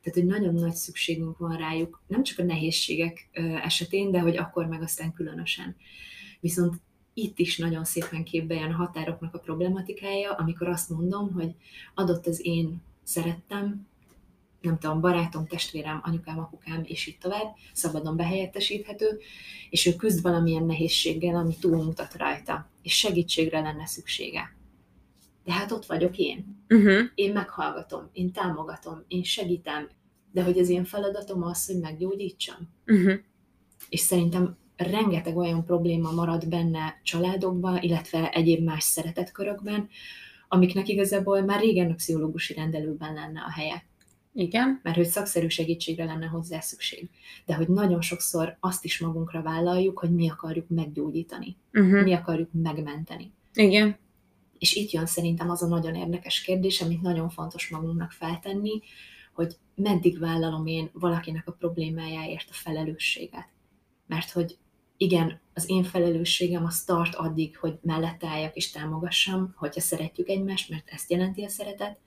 [0.03, 3.29] Tehát, hogy nagyon nagy szükségünk van rájuk, nem csak a nehézségek
[3.63, 5.75] esetén, de hogy akkor meg aztán különösen.
[6.39, 6.81] Viszont
[7.13, 11.55] itt is nagyon szépen képbe jön a határoknak a problematikája, amikor azt mondom, hogy
[11.93, 13.87] adott az én szerettem,
[14.61, 19.19] nem tudom, barátom, testvérem, anyukám, apukám, és így tovább, szabadon behelyettesíthető,
[19.69, 24.55] és ő küzd valamilyen nehézséggel, ami túlmutat rajta, és segítségre lenne szüksége.
[25.43, 26.65] De hát ott vagyok én.
[26.69, 26.99] Uh-huh.
[27.15, 29.89] Én meghallgatom, én támogatom, én segítem,
[30.31, 32.57] de hogy az én feladatom az, hogy meggyógyítsam.
[32.85, 33.13] Uh-huh.
[33.89, 39.89] És szerintem rengeteg olyan probléma marad benne családokban, illetve egyéb más szeretetkörökben,
[40.47, 43.85] amiknek igazából már régen a pszichológusi rendelőben lenne a helye.
[44.33, 44.79] Igen.
[44.83, 47.09] Mert hogy szakszerű segítségre lenne hozzá szükség.
[47.45, 51.57] De hogy nagyon sokszor azt is magunkra vállaljuk, hogy mi akarjuk meggyógyítani.
[51.73, 52.03] Uh-huh.
[52.03, 53.31] Mi akarjuk megmenteni.
[53.53, 53.97] Igen.
[54.63, 58.81] És itt jön szerintem az a nagyon érdekes kérdés, amit nagyon fontos magunknak feltenni,
[59.33, 63.47] hogy meddig vállalom én valakinek a problémájáért a felelősséget.
[64.07, 64.57] Mert hogy
[64.97, 70.69] igen, az én felelősségem az tart addig, hogy mellette álljak és támogassam, hogyha szeretjük egymást,
[70.69, 71.99] mert ezt jelenti a szeretet,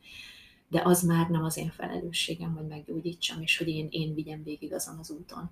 [0.68, 4.74] de az már nem az én felelősségem, hogy meggyógyítsam, és hogy én, én vigyem végig
[4.74, 5.50] azon az úton.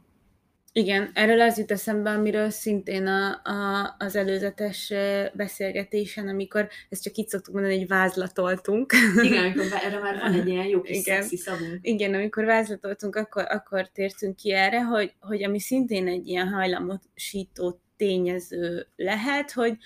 [0.77, 4.93] Igen, erről az jut eszembe, amiről szintén a, a, az előzetes
[5.35, 8.93] beszélgetésen, amikor ezt csak így szoktuk mondani, hogy vázlatoltunk.
[9.23, 11.21] Igen, amikor erre már van egy ilyen jó kis Igen.
[11.21, 11.79] szexi szavunk.
[11.81, 17.81] Igen, amikor vázlatoltunk, akkor, akkor tértünk ki erre, hogy, hogy ami szintén egy ilyen hajlamosító
[17.97, 19.77] tényező lehet, hogy,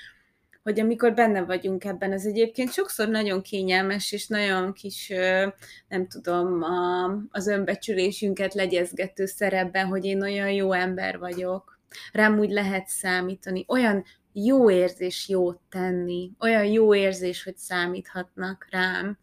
[0.62, 5.12] hogy amikor benne vagyunk ebben, az egyébként sokszor nagyon kényelmes, és nagyon kis,
[5.88, 6.62] nem tudom,
[7.30, 11.80] az önbecsülésünket legyezgető szerepben, hogy én olyan jó ember vagyok,
[12.12, 19.18] rám úgy lehet számítani, olyan jó érzés jót tenni, olyan jó érzés, hogy számíthatnak rám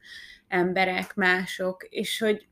[0.47, 2.47] emberek, mások, és hogy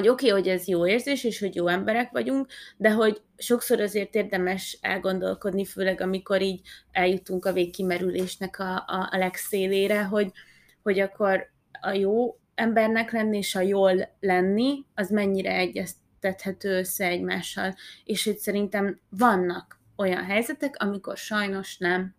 [0.00, 3.80] hogy oké, okay, hogy ez jó érzés, és hogy jó emberek vagyunk, de hogy sokszor
[3.80, 6.60] azért érdemes elgondolkodni, főleg amikor így
[6.92, 10.32] eljutunk a végkimerülésnek a, a, a legszélére, hogy,
[10.82, 17.74] hogy akkor a jó embernek lenni és a jól lenni, az mennyire egyeztethető össze egymással.
[18.04, 22.14] És hogy szerintem vannak olyan helyzetek, amikor sajnos nem.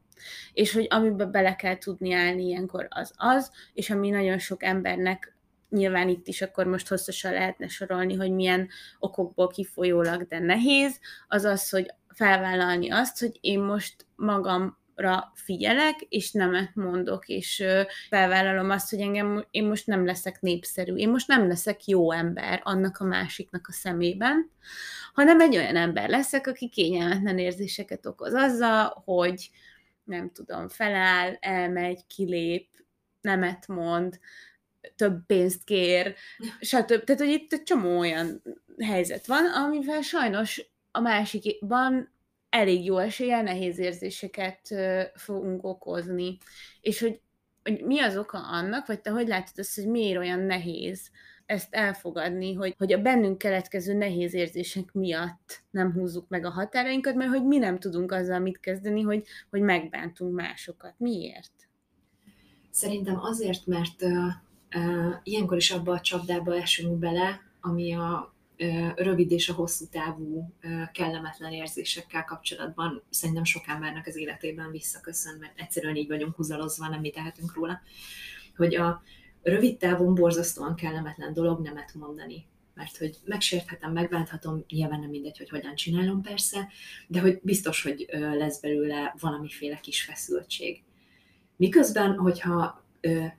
[0.53, 5.34] És hogy amiben bele kell tudni állni ilyenkor az az, és ami nagyon sok embernek
[5.69, 11.43] nyilván itt is akkor most hosszasan lehetne sorolni, hogy milyen okokból kifolyólag, de nehéz, az
[11.43, 17.63] az, hogy felvállalni azt, hogy én most magam ra figyelek, és nemet mondok, és
[18.09, 22.61] felvállalom azt, hogy engem, én most nem leszek népszerű, én most nem leszek jó ember
[22.63, 24.51] annak a másiknak a szemében,
[25.13, 29.49] hanem egy olyan ember leszek, aki kényelmetlen érzéseket okoz azzal, hogy
[30.03, 32.67] nem tudom, feláll, elmegy, kilép,
[33.21, 34.19] nemet mond,
[34.95, 36.15] több pénzt kér,
[36.59, 37.03] stb.
[37.03, 38.41] Tehát, hogy itt egy csomó olyan
[38.79, 42.13] helyzet van, amivel sajnos a másikban
[42.49, 44.75] elég jó eséllyel nehéz érzéseket
[45.15, 46.37] fogunk okozni.
[46.81, 47.19] És hogy,
[47.63, 51.09] hogy mi az oka annak, vagy te hogy látod azt, hogy miért olyan nehéz
[51.45, 57.15] ezt elfogadni, hogy, hogy a bennünk keletkező nehéz érzések miatt nem húzzuk meg a határainkat,
[57.15, 60.93] mert hogy mi nem tudunk azzal mit kezdeni, hogy, hogy megbántunk másokat.
[60.97, 61.51] Miért?
[62.69, 64.03] Szerintem azért, mert
[65.23, 68.33] ilyenkor is abba a csapdába esünk bele, ami a
[68.95, 70.53] rövid és a hosszú távú
[70.93, 76.99] kellemetlen érzésekkel kapcsolatban szerintem sok embernek az életében visszaköszön, mert egyszerűen így vagyunk húzalozva, nem
[76.99, 77.81] mi tehetünk róla,
[78.57, 79.03] hogy a
[79.43, 85.49] rövid távon borzasztóan kellemetlen dolog nemet mondani, mert hogy megsérthetem, megbánthatom, nyilván nem mindegy, hogy
[85.49, 86.67] hogyan csinálom persze,
[87.07, 90.83] de hogy biztos, hogy lesz belőle valamiféle kis feszültség.
[91.55, 92.83] Miközben, hogyha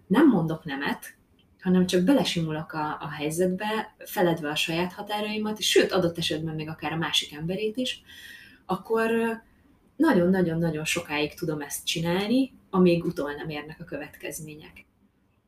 [0.07, 1.16] nem mondok nemet,
[1.61, 6.69] hanem csak belesimulok a, a helyzetbe, feledve a saját határaimat, és sőt, adott esetben még
[6.69, 8.03] akár a másik emberét is,
[8.66, 9.11] akkor
[9.97, 14.87] nagyon-nagyon-nagyon sokáig tudom ezt csinálni, amíg utol nem érnek a következmények.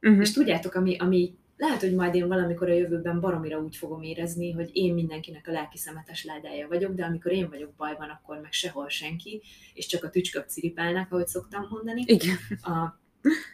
[0.01, 0.21] Uh-huh.
[0.21, 4.53] És tudjátok, ami, ami lehet, hogy majd én valamikor a jövőben baromira úgy fogom érezni,
[4.53, 8.53] hogy én mindenkinek a lelki szemetes ládája vagyok, de amikor én vagyok bajban, akkor meg
[8.53, 9.43] sehol senki,
[9.75, 12.03] és csak a tücskök ciripálnak, ahogy szoktam mondani.
[12.07, 12.37] Igen.
[12.63, 12.99] A,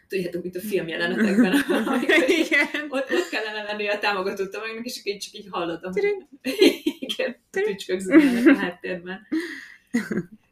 [0.09, 1.53] tudjátok, mint a film jelenetekben,
[2.41, 2.87] Igen.
[2.89, 5.93] Ott, ott kellene lenni a támogató tömegnek, és így csak így hallottam.
[6.99, 8.01] Igen, tücskök
[8.47, 9.27] a háttérben.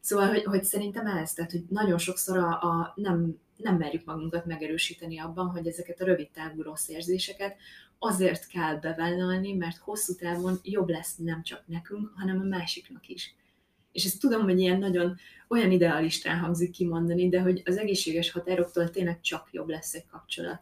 [0.00, 4.46] Szóval, hogy, hogy szerintem ez, tehát, hogy nagyon sokszor a, a nem, nem merjük magunkat
[4.46, 7.56] megerősíteni abban, hogy ezeket a rövid távú rossz érzéseket
[7.98, 13.34] azért kell bevállalni, mert hosszú távon jobb lesz nem csak nekünk, hanem a másiknak is.
[13.92, 15.16] És ezt tudom, hogy ilyen nagyon
[15.48, 20.60] olyan idealistán hangzik kimondani, de hogy az egészséges határoktól tényleg csak jobb lesz egy kapcsolat.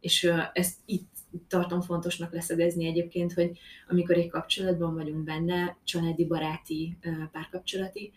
[0.00, 1.08] És ezt itt
[1.48, 6.96] tartom fontosnak leszögezni egyébként, hogy amikor egy kapcsolatban vagyunk benne, családi, baráti,
[7.32, 8.12] párkapcsolati,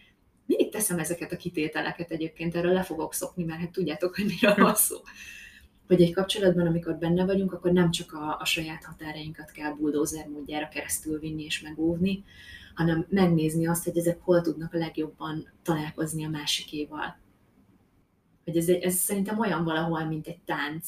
[0.46, 4.56] mindig teszem ezeket a kitételeket egyébként, erről le fogok szokni, mert hát tudjátok, hogy miről
[4.56, 4.98] van szó.
[5.88, 10.28] Hogy egy kapcsolatban, amikor benne vagyunk, akkor nem csak a, a saját határainkat kell buldózer
[10.28, 12.24] módjára keresztül vinni és megóvni,
[12.74, 17.18] hanem megnézni azt, hogy ezek hol tudnak a legjobban találkozni a másikéval.
[18.44, 20.88] Hogy ez, ez szerintem olyan valahol, mint egy tánc,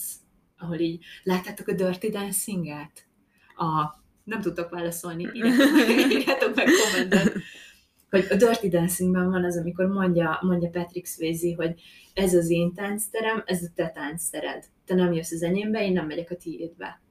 [0.57, 3.07] ahol így láttátok a Dirty Dancing-et?
[3.55, 7.41] A, nem tudtok válaszolni, írjátok meg kommentben.
[8.09, 11.81] Hogy a Dirty Dancingben van az, amikor mondja, mondja Patrick Swayze, hogy
[12.13, 14.63] ez az én táncterem, ez a te tánctered.
[14.85, 17.03] Te nem jössz az enyémbe, én nem megyek a tiédbe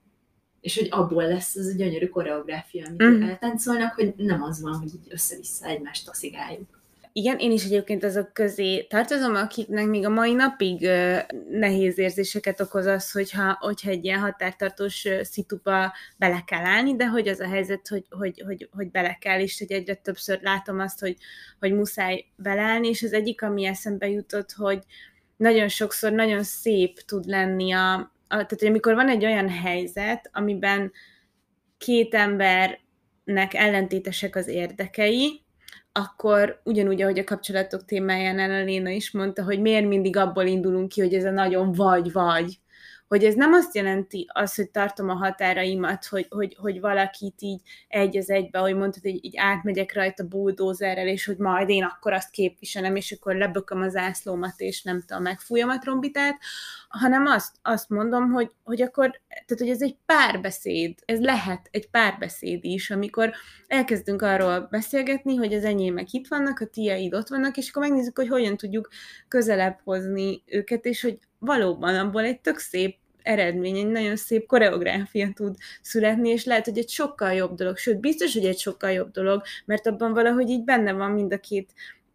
[0.64, 3.22] és hogy abból lesz az a gyönyörű koreográfia, amit mm.
[3.22, 6.82] eltáncolnak, hogy nem az van, hogy így össze-vissza egymást taszigáljuk.
[7.12, 11.18] igen, én is egyébként azok közé tartozom, akiknek még a mai napig ö,
[11.50, 17.28] nehéz érzéseket okoz az, hogyha, hogyha egy ilyen határtartós szituba bele kell állni, de hogy
[17.28, 21.00] az a helyzet, hogy, hogy, hogy, hogy bele kell, és hogy egyre többször látom azt,
[21.00, 21.16] hogy,
[21.58, 24.78] hogy muszáj beleállni, és az egyik, ami eszembe jutott, hogy
[25.36, 30.92] nagyon sokszor nagyon szép tud lenni a tehát hogy amikor van egy olyan helyzet, amiben
[31.78, 35.42] két embernek ellentétesek az érdekei,
[35.92, 40.88] akkor ugyanúgy, ahogy a kapcsolatok témájánál a Léna is mondta, hogy miért mindig abból indulunk
[40.88, 42.58] ki, hogy ez a nagyon vagy-vagy,
[43.14, 47.60] hogy ez nem azt jelenti az, hogy tartom a határaimat, hogy, hogy, hogy valakit így
[47.88, 52.12] egy az egybe, ahogy mondtad, hogy így átmegyek rajta buldózerrel, és hogy majd én akkor
[52.12, 56.38] azt képviselem, és akkor lebököm az ászlómat, és nem tudom, megfújom a trombitát,
[56.88, 61.90] hanem azt, azt mondom, hogy, hogy akkor, tehát hogy ez egy párbeszéd, ez lehet egy
[61.90, 63.32] párbeszéd is, amikor
[63.66, 68.18] elkezdünk arról beszélgetni, hogy az enyémek itt vannak, a tiaid ott vannak, és akkor megnézzük,
[68.18, 68.88] hogy hogyan tudjuk
[69.28, 75.32] közelebb hozni őket, és hogy valóban abból egy tök szép eredmény, egy nagyon szép koreográfia
[75.34, 79.10] tud születni, és lehet, hogy egy sokkal jobb dolog, sőt, biztos, hogy egy sokkal jobb
[79.10, 81.72] dolog, mert abban valahogy így benne van mind a két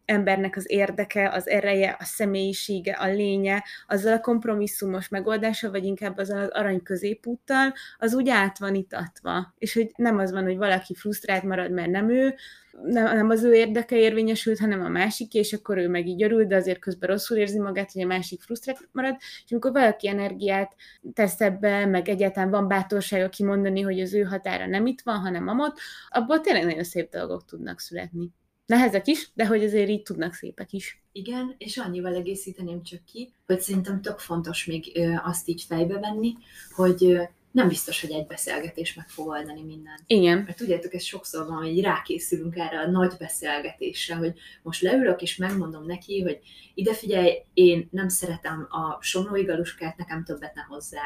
[0.10, 6.18] embernek az érdeke, az ereje, a személyisége, a lénye, azzal a kompromisszumos megoldása, vagy inkább
[6.18, 9.54] az az arany középúttal, az úgy át van itatva.
[9.58, 12.36] És hogy nem az van, hogy valaki frusztrált marad, mert nem ő,
[12.84, 16.46] nem, nem az ő érdeke érvényesült, hanem a másik, és akkor ő meg így örül,
[16.46, 20.76] de azért közben rosszul érzi magát, hogy a másik frusztrált marad, és amikor valaki energiát
[21.14, 25.48] tesz ebbe, meg egyáltalán van bátorsága kimondani, hogy az ő határa nem itt van, hanem
[25.48, 25.78] amott,
[26.10, 28.32] abból tényleg nagyon szép dolgok tudnak születni.
[28.70, 31.02] Nehezek is, de hogy azért így tudnak szépek is.
[31.12, 36.36] Igen, és annyival egészíteném csak ki, hogy szerintem tök fontos még azt így fejbe venni,
[36.76, 37.18] hogy
[37.52, 40.04] nem biztos, hogy egy beszélgetés meg fog oldani mindent.
[40.06, 40.38] Igen.
[40.38, 45.36] Mert tudjátok, ez sokszor van, hogy rákészülünk erre a nagy beszélgetésre, hogy most leülök és
[45.36, 46.40] megmondom neki, hogy
[46.74, 51.02] ide figyelj, én nem szeretem a somlói galuskát, nekem többet ne hozzá.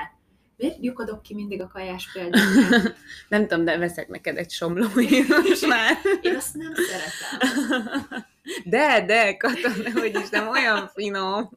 [0.58, 2.42] Miért lyukadok ki mindig a kajás példát?
[3.30, 5.98] nem tudom, de veszek neked egy somlói most már.
[6.22, 8.26] Én azt nem szeretem.
[8.66, 11.50] De, de, Katon, hogy is nem olyan finom.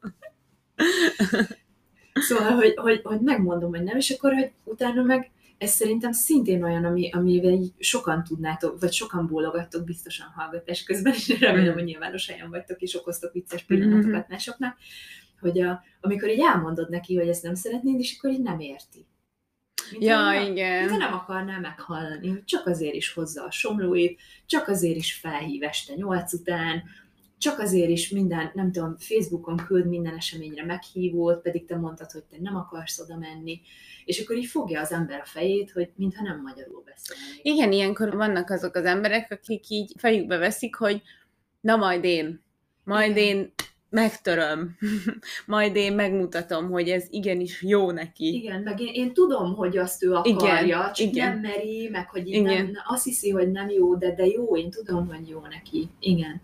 [2.13, 6.63] Szóval, hogy, hogy, hogy megmondom, hogy nem, és akkor, hogy utána meg ez szerintem szintén
[6.63, 12.27] olyan, ami, amivel sokan tudnátok, vagy sokan bólogattok biztosan hallgatás közben, és remélem, hogy nyilvános
[12.27, 14.77] helyen vagytok, és okoztok vicces pillanatokat másoknak,
[15.39, 19.05] hogy a, amikor így elmondod neki, hogy ezt nem szeretnéd, és akkor így nem érti.
[19.91, 20.87] Mint ja, nem, igen.
[20.87, 25.63] De nem akarná meghallani, hogy csak azért is hozza a somlóit, csak azért is felhív
[25.63, 26.83] este nyolc után,
[27.37, 32.23] csak azért is minden, nem tudom, Facebookon küld minden eseményre meghívót, pedig te mondtad, hogy
[32.23, 33.61] te nem akarsz oda menni,
[34.05, 37.39] és akkor így fogja az ember a fejét, hogy mintha nem magyarul beszélni.
[37.41, 41.01] Igen, ilyenkor vannak azok az emberek, akik így fejükbe veszik, hogy
[41.59, 42.43] na majd én,
[42.83, 43.23] majd Igen.
[43.23, 43.53] én
[43.89, 44.77] megtöröm,
[45.45, 48.35] majd én megmutatom, hogy ez igenis jó neki.
[48.35, 51.31] Igen, meg én, én tudom, hogy azt ő akarja, igen, csak igen.
[51.31, 52.43] nem meri, meg hogy igen.
[52.43, 55.89] nem, azt hiszi, hogy nem jó, de, de jó, én tudom, hogy jó neki.
[55.99, 56.41] Igen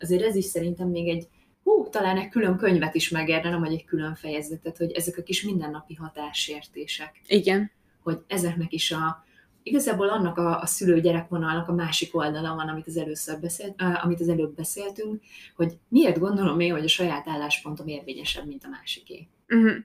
[0.00, 1.28] azért ez is szerintem még egy,
[1.62, 5.42] hú, talán egy külön könyvet is megérne, vagy egy külön fejezetet, hogy ezek a kis
[5.42, 7.20] mindennapi hatásértések.
[7.26, 7.70] Igen.
[8.02, 9.24] Hogy ezeknek is a,
[9.70, 14.28] igazából annak a, a szülő-gyerekvonalnak a másik oldala van, amit az, először beszélt, amit az
[14.28, 15.22] előbb beszéltünk,
[15.56, 19.28] hogy miért gondolom én, hogy a saját álláspontom érvényesebb, mint a másiké.
[19.48, 19.76] Uh-huh.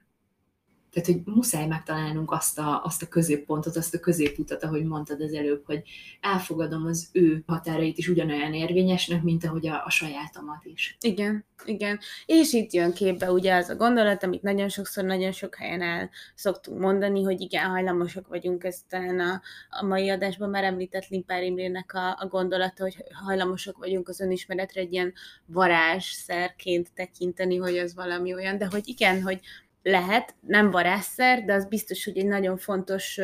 [0.95, 5.33] Tehát, hogy muszáj megtalálnunk azt a, azt a középpontot, azt a középutat, ahogy mondtad az
[5.33, 5.81] előbb, hogy
[6.21, 10.97] elfogadom az ő határait is ugyanolyan érvényesnek, mint ahogy a, a sajátomat is.
[10.99, 11.99] Igen, igen.
[12.25, 16.09] És itt jön képbe ugye az a gondolat, amit nagyon sokszor, nagyon sok helyen el
[16.35, 21.43] szoktunk mondani, hogy igen, hajlamosak vagyunk, ezt talán a, a mai adásban már említett Limpár
[21.43, 25.13] Imrének a, a gondolata, hogy hajlamosak vagyunk az önismeretre egy ilyen
[25.45, 29.39] varázsszerként tekinteni, hogy az valami olyan, de hogy igen, hogy
[29.87, 33.19] lehet, nem varázsszer, de az biztos, hogy egy nagyon fontos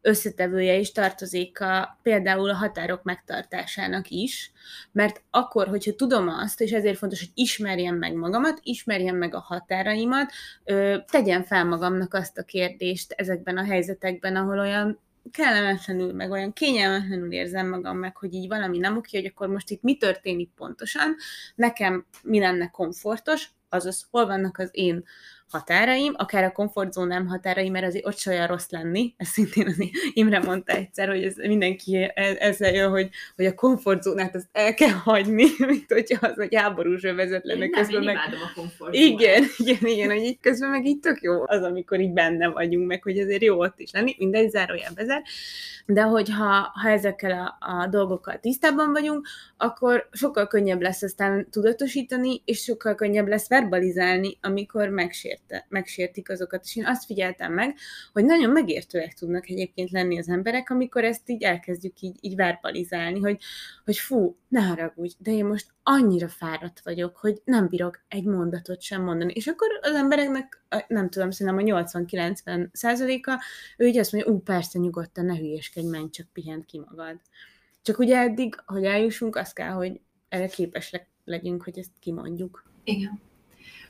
[0.00, 4.52] összetevője is tartozik a, például a határok megtartásának is,
[4.92, 9.40] mert akkor, hogyha tudom azt, és ezért fontos, hogy ismerjem meg magamat, ismerjem meg a
[9.40, 10.32] határaimat,
[10.64, 15.00] ö, tegyen fel magamnak azt a kérdést ezekben a helyzetekben, ahol olyan
[15.30, 19.70] kellemetlenül, meg olyan kényelmetlenül érzem magam meg, hogy így valami nem oké, hogy akkor most
[19.70, 21.16] itt mi történik pontosan,
[21.54, 25.04] nekem mi lenne komfortos, azaz hol vannak az én
[25.50, 29.76] határaim, akár a komfortzónám határaim, mert azért ott se olyan rossz lenni, ezt szintén az
[30.12, 34.74] Imre mondta egyszer, hogy ez mindenki e, ezzel jön, hogy, hogy a komfortzónát azt el
[34.74, 37.64] kell hagyni, mint hogyha az egy háborús övezet lenne.
[37.64, 38.38] Én közben nem, én meg...
[38.40, 38.94] a komfortzónát.
[38.94, 42.86] Igen, igen, igen, hogy így közben meg így tök jó az, amikor így benne vagyunk,
[42.86, 45.22] meg hogy azért jó ott is lenni, mindegy zárójel bezár,
[45.86, 52.42] de hogyha ha ezekkel a, a dolgokkal tisztában vagyunk, akkor sokkal könnyebb lesz aztán tudatosítani,
[52.44, 54.88] és sokkal könnyebb lesz verbalizálni, amikor
[55.38, 56.64] megsérte, megsértik azokat.
[56.64, 57.76] És én azt figyeltem meg,
[58.12, 63.20] hogy nagyon megértőek tudnak egyébként lenni az emberek, amikor ezt így elkezdjük így, így verbalizálni,
[63.20, 63.40] hogy,
[63.84, 68.80] hogy fú, ne haragudj, de én most annyira fáradt vagyok, hogy nem bírok egy mondatot
[68.80, 69.32] sem mondani.
[69.32, 73.40] És akkor az embereknek, nem tudom, szerintem a 80-90 százaléka,
[73.76, 77.20] ő így azt mondja, ú, persze, nyugodtan, ne hülyeskedj, menj, csak pihent ki magad.
[77.82, 80.92] Csak ugye eddig, hogy eljussunk, az kell, hogy erre képes
[81.24, 82.64] legyünk, hogy ezt kimondjuk.
[82.84, 83.27] Igen.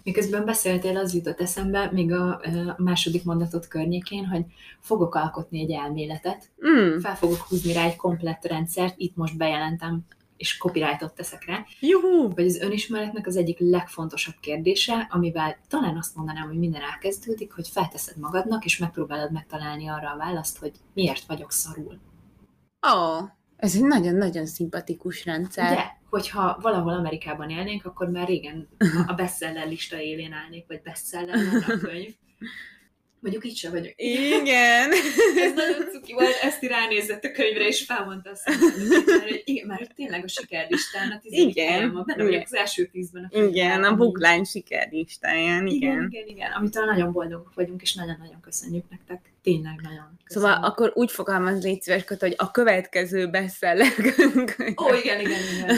[0.09, 2.41] Miközben beszéltél, az jutott eszembe, még a,
[2.77, 4.45] második mondatot környékén, hogy
[4.81, 6.99] fogok alkotni egy elméletet, mm.
[6.99, 10.01] fel fogok húzni rá egy komplett rendszert, itt most bejelentem,
[10.37, 11.65] és copyrightot teszek rá.
[11.81, 12.35] Juhu!
[12.35, 17.69] Vagy az önismeretnek az egyik legfontosabb kérdése, amivel talán azt mondanám, hogy minden elkezdődik, hogy
[17.69, 21.99] felteszed magadnak, és megpróbálod megtalálni arra a választ, hogy miért vagyok szarul.
[22.95, 25.75] Ó, oh, ez egy nagyon-nagyon szimpatikus rendszer.
[25.75, 28.69] De, hogyha valahol Amerikában élnénk, akkor már régen
[29.07, 31.37] a bestseller lista élén állnék, vagy bestseller
[31.69, 32.15] a könyv.
[33.21, 33.93] Mondjuk itt sem vagyok.
[33.97, 34.91] Igen.
[35.37, 40.25] Ez nagyon cuki volt, ezt ránézett a könyvre, és felmondta azt, hogy igen, mert tényleg
[40.25, 41.93] a sikerlistán a tizedik igen.
[41.93, 43.31] van, benne vagyok az első tízben.
[43.33, 45.93] A igen, a buklány sikerlistáján, igen.
[45.93, 49.33] Igen, igen, igen, amitől nagyon boldogok vagyunk, és nagyon-nagyon köszönjük nektek.
[49.43, 50.27] Tényleg nagyon köszönjük.
[50.27, 54.57] Szóval akkor úgy fogalmaz légy szíves, hogy a következő bestsellerünk.
[54.83, 55.77] Ó, igen, igen, igen.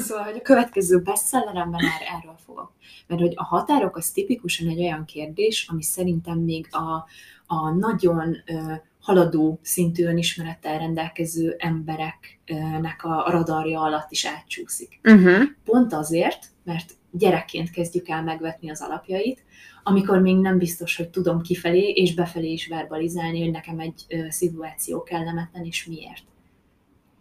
[0.00, 2.72] Szóval, hogy a következő bestselleremben már erről fogok.
[3.06, 7.06] Mert hogy a határok az tipikusan egy olyan kérdés, ami szerintem még a,
[7.46, 15.00] a nagyon ö, haladó szintű önismerettel rendelkező embereknek a radarja alatt is átcsúszik.
[15.04, 15.42] Uh-huh.
[15.64, 19.44] Pont azért, mert gyerekként kezdjük el megvetni az alapjait,
[19.82, 24.26] amikor még nem biztos, hogy tudom kifelé és befelé is verbalizálni, hogy nekem egy ö,
[24.28, 26.22] szituáció kellemetlen, és miért.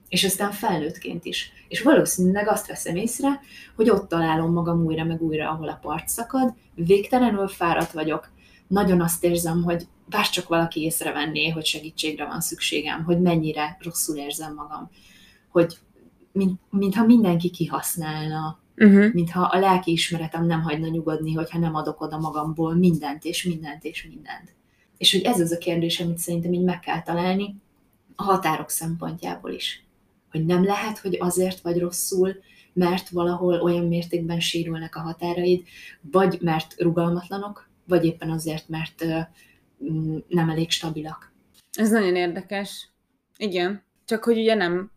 [0.10, 1.52] És aztán felnőttként is.
[1.68, 3.40] És valószínűleg azt veszem észre,
[3.76, 8.32] hogy ott találom magam újra meg újra, ahol a part szakad, végtelenül fáradt vagyok,
[8.68, 14.54] nagyon azt érzem, hogy bárcsak valaki észrevenné, hogy segítségre van szükségem, hogy mennyire rosszul érzem
[14.54, 14.90] magam,
[15.50, 15.78] hogy
[16.32, 19.14] mint, mintha mindenki kihasználna, uh-huh.
[19.14, 23.84] mintha a lelki ismeretem nem hagyna nyugodni, hogyha nem adok oda magamból mindent, és mindent,
[23.84, 24.56] és mindent.
[24.98, 27.56] És hogy ez az a kérdés, amit szerintem így meg kell találni
[28.16, 29.84] a határok szempontjából is.
[30.32, 32.36] Hogy nem lehet, hogy azért vagy rosszul,
[32.74, 35.64] mert valahol olyan mértékben sérülnek a határaid,
[36.02, 39.06] vagy mert rugalmatlanok, vagy éppen azért, mert
[40.28, 41.34] nem elég stabilak.
[41.72, 42.90] Ez nagyon érdekes.
[43.38, 43.84] Igen.
[44.06, 44.92] Csak hogy ugye nem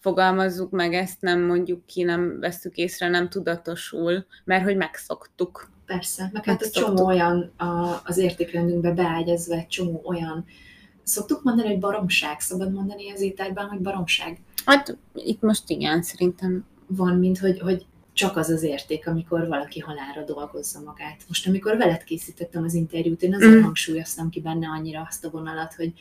[0.00, 5.70] fogalmazzuk meg ezt, nem mondjuk ki, nem veszük észre, nem tudatosul, mert hogy megszoktuk.
[5.86, 10.44] Persze, meg hát egy csomó olyan a, az értékrendünkbe beágyazva egy csomó olyan,
[11.02, 14.40] szoktuk mondani, hogy baromság, szabad mondani az ételben, hogy baromság?
[14.64, 16.64] Hát itt most igen, szerintem.
[16.86, 21.16] Van, mint hogy, hogy csak az az érték, amikor valaki halára dolgozza magát.
[21.28, 23.62] Most, amikor veled készítettem az interjút, én azért mm.
[23.62, 25.92] hangsúlyoztam ki benne annyira azt a vonalat, hogy,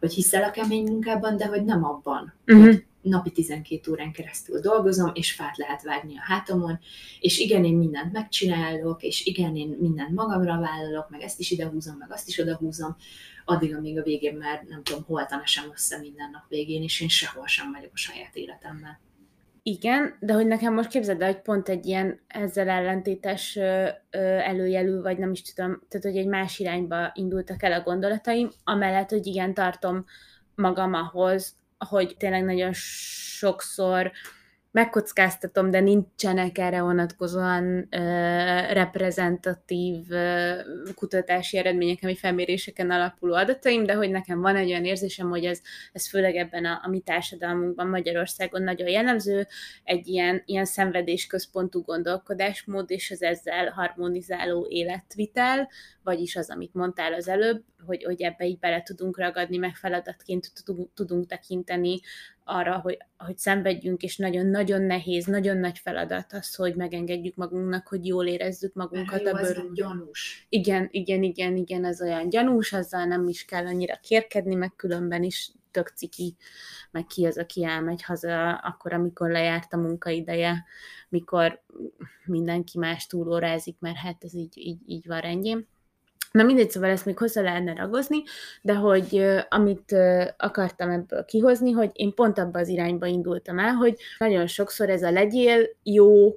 [0.00, 2.62] hogy hiszel a kemény munkában, de hogy nem abban, mm-hmm.
[2.62, 6.78] hogy napi 12 órán keresztül dolgozom, és fát lehet vágni a hátamon,
[7.20, 11.96] és igen, én mindent megcsinálok, és igen, én mindent magamra vállalok, meg ezt is idehúzom,
[11.96, 12.96] meg azt is odahúzom,
[13.44, 17.08] addig, amíg a végén már nem tudom, holtan sem össze minden nap végén, és én
[17.08, 18.98] sehol sem vagyok a saját életemben.
[19.62, 23.56] Igen, de hogy nekem most képzeld el, hogy pont egy ilyen ezzel ellentétes
[24.10, 29.10] előjelű, vagy nem is tudom, tehát hogy egy más irányba indultak el a gondolataim, amellett,
[29.10, 30.04] hogy igen, tartom
[30.54, 34.12] magam ahhoz, hogy tényleg nagyon sokszor
[34.76, 37.98] megkockáztatom, de nincsenek erre vonatkozóan ö,
[38.72, 40.52] reprezentatív ö,
[40.94, 45.60] kutatási eredmények, ami felméréseken alapuló adataim, de hogy nekem van egy olyan érzésem, hogy ez,
[45.92, 49.46] ez főleg ebben a, a mi társadalmunkban Magyarországon nagyon jellemző,
[49.84, 55.68] egy ilyen, ilyen szenvedésközpontú gondolkodásmód, és az ezzel harmonizáló életvitel,
[56.06, 60.64] vagyis az, amit mondtál az előbb, hogy, hogy ebbe így bele tudunk ragadni, meg feladatként
[60.64, 62.00] tudunk, tudunk tekinteni
[62.44, 68.06] arra, hogy, hogy szenvedjünk, és nagyon-nagyon nehéz, nagyon nagy feladat az, hogy megengedjük magunknak, hogy
[68.06, 69.74] jól érezzük magunkat Jó, a bőrünkben.
[69.74, 70.46] gyanús.
[70.48, 75.22] Igen, igen, igen, igen, ez olyan gyanús, azzal nem is kell annyira kérkedni, meg különben
[75.22, 76.36] is tök ciki,
[76.90, 80.64] meg ki az, aki elmegy haza akkor, amikor lejárt a munkaideje,
[81.08, 81.62] mikor
[82.24, 85.66] mindenki más túlórázik, mert hát ez így, így, így van rendjén.
[86.36, 88.22] Na mindegy, szóval ezt még hozzá lehetne ragozni,
[88.62, 89.96] de hogy amit
[90.36, 95.02] akartam ebből kihozni, hogy én pont abba az irányba indultam el, hogy nagyon sokszor ez
[95.02, 96.34] a legyél jó,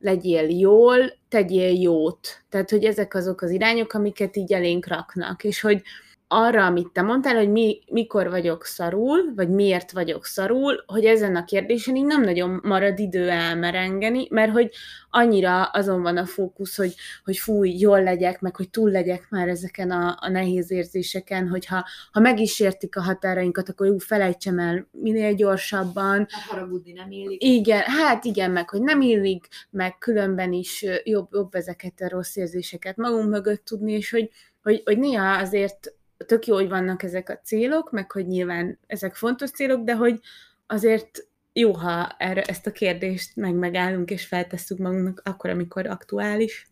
[0.00, 2.44] legyél jól, tegyél jót.
[2.48, 5.82] Tehát, hogy ezek azok az irányok, amiket így elénk raknak, és hogy
[6.28, 11.36] arra, amit te mondtál, hogy mi, mikor vagyok szarul, vagy miért vagyok szarul, hogy ezen
[11.36, 14.70] a kérdésen így nem nagyon marad idő elmerengeni, mert hogy
[15.10, 19.48] annyira azon van a fókusz, hogy, hogy fúj, jól legyek, meg hogy túl legyek már
[19.48, 24.58] ezeken a, a nehéz érzéseken, hogyha ha meg is értik a határainkat, akkor jó, felejtsem
[24.58, 26.26] el minél gyorsabban.
[26.30, 27.42] Hát haragudni nem illik.
[27.42, 32.36] Igen, hát igen, meg hogy nem illik, meg különben is jobb, jobb ezeket a rossz
[32.36, 34.30] érzéseket magunk mögött tudni, és hogy,
[34.62, 35.95] hogy, hogy néha azért
[36.26, 40.20] tök jó, hogy vannak ezek a célok, meg hogy nyilván ezek fontos célok, de hogy
[40.66, 46.66] azért jó, ha erre, ezt a kérdést meg megállunk és feltesszük magunknak akkor, amikor aktuális,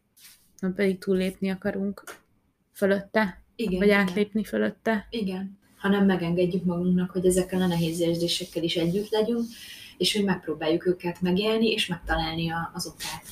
[0.58, 2.04] nem pedig túllépni akarunk
[2.72, 4.00] fölötte, igen, vagy igen.
[4.00, 5.06] átlépni fölötte.
[5.10, 9.44] Igen, hanem megengedjük magunknak, hogy ezekkel a nehéz érzésekkel is együtt legyünk,
[9.96, 13.22] és hogy megpróbáljuk őket megélni, és megtalálni a, az okát.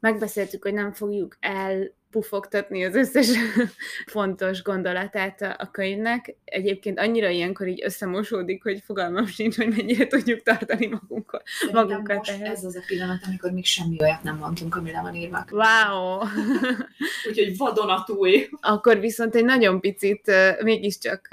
[0.00, 3.28] Megbeszéltük, hogy nem fogjuk el pufogtatni az összes
[4.06, 6.36] fontos gondolatát a könyvnek.
[6.44, 11.42] Egyébként annyira ilyenkor így összemosódik, hogy fogalmam sincs, hogy mennyire tudjuk tartani magunkat.
[11.72, 12.58] magunkat most ehhez.
[12.58, 15.44] ez az a pillanat, amikor még semmi olyat nem mondtunk, amire van írva.
[15.50, 16.18] Wow!
[17.28, 18.48] Úgyhogy vadonatúj.
[18.60, 20.30] Akkor viszont egy nagyon picit
[20.62, 21.28] mégiscsak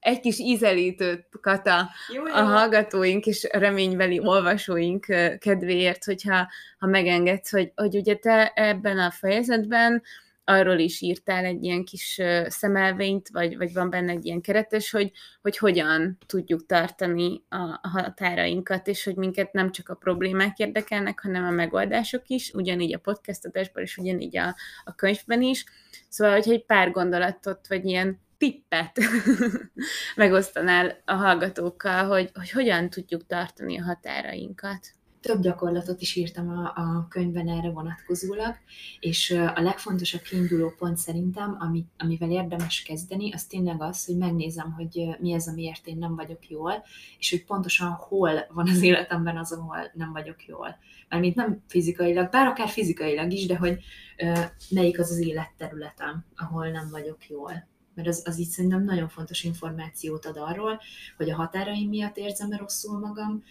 [0.00, 2.34] egy kis ízelítőt, Kata, jó, jó.
[2.34, 5.06] a hallgatóink és reménybeli olvasóink
[5.38, 6.48] kedvéért, hogyha
[6.78, 10.02] ha megengedsz, hogy, hogy ugye te ebben a fejezetben
[10.50, 15.10] arról is írtál egy ilyen kis szemelvényt, vagy, vagy van benne egy ilyen keretes, hogy,
[15.42, 21.44] hogy hogyan tudjuk tartani a határainkat, és hogy minket nem csak a problémák érdekelnek, hanem
[21.44, 25.64] a megoldások is, ugyanígy a podcast adásban, és ugyanígy a, a könyvben is.
[26.08, 28.98] Szóval, hogy egy pár gondolatot, vagy ilyen tippet
[30.16, 34.88] megosztanál a hallgatókkal, hogy, hogy hogyan tudjuk tartani a határainkat?
[35.20, 38.54] Több gyakorlatot is írtam a, a könyvben erre vonatkozólag,
[39.00, 44.72] és a legfontosabb kiinduló pont szerintem, ami, amivel érdemes kezdeni, az tényleg az, hogy megnézem,
[44.72, 46.84] hogy mi ez, amiért én nem vagyok jól,
[47.18, 50.78] és hogy pontosan hol van az életemben az, ahol nem vagyok jól.
[51.08, 53.78] Mármint nem fizikailag, bár akár fizikailag is, de hogy
[54.70, 57.68] melyik az az életterületem, ahol nem vagyok jól
[58.00, 60.80] mert az, az így szerintem nagyon fontos információt ad arról,
[61.16, 63.44] hogy a határaim miatt érzem-e rosszul magam,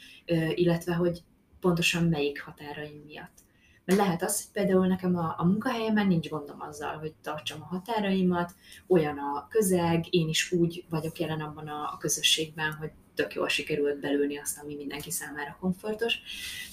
[0.53, 1.23] illetve hogy
[1.59, 3.37] pontosan melyik határaim miatt.
[3.85, 7.65] Mert lehet az, hogy például nekem a, a munkahelyemen nincs gondom azzal, hogy tartsam a
[7.65, 8.55] határaimat,
[8.87, 13.47] olyan a közeg, én is úgy vagyok jelen abban a, a közösségben, hogy tök jól
[13.47, 16.19] sikerült belülni azt, ami mindenki számára komfortos,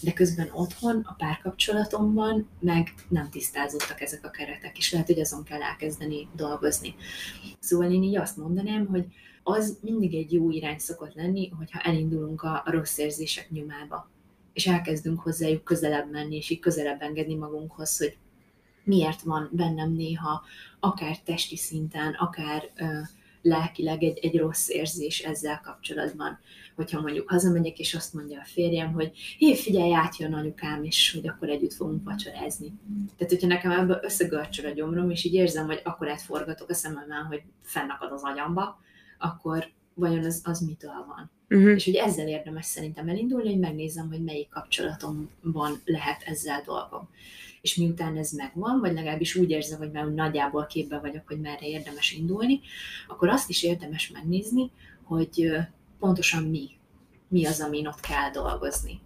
[0.00, 5.44] de közben otthon, a párkapcsolatomban meg nem tisztázottak ezek a keretek, és lehet, hogy azon
[5.44, 6.94] kell elkezdeni dolgozni.
[7.60, 9.04] Szóval én így azt mondanám, hogy
[9.42, 14.10] az mindig egy jó irány szokott lenni, hogyha elindulunk a, rossz érzések nyomába,
[14.52, 18.16] és elkezdünk hozzájuk közelebb menni, és így közelebb engedni magunkhoz, hogy
[18.84, 20.44] miért van bennem néha,
[20.80, 23.06] akár testi szinten, akár uh,
[23.46, 26.38] lelkileg egy, egy rossz érzés ezzel kapcsolatban.
[26.74, 31.28] Hogyha mondjuk hazamegyek, és azt mondja a férjem, hogy hé, figyelj, átjön anyukám, és hogy
[31.28, 32.72] akkor együtt fogunk vacsorázni.
[33.16, 37.22] Tehát, hogyha nekem ebből összegörcsöl a gyomrom, és így érzem, hogy akkor átforgatok a szememmel,
[37.22, 38.80] hogy fennakad az agyamba,
[39.18, 41.30] akkor vajon az, az mitől van.
[41.48, 41.74] Uh-huh.
[41.74, 47.08] És hogy ezzel érdemes szerintem elindulni, hogy megnézem, hogy melyik kapcsolatomban lehet ezzel dolgom
[47.66, 51.66] és miután ez megvan, vagy legalábbis úgy érzem, hogy már nagyjából képbe vagyok, hogy merre
[51.66, 52.60] érdemes indulni,
[53.08, 54.70] akkor azt is érdemes megnézni,
[55.02, 55.50] hogy
[55.98, 56.68] pontosan mi,
[57.28, 59.00] mi az, amin ott kell dolgozni.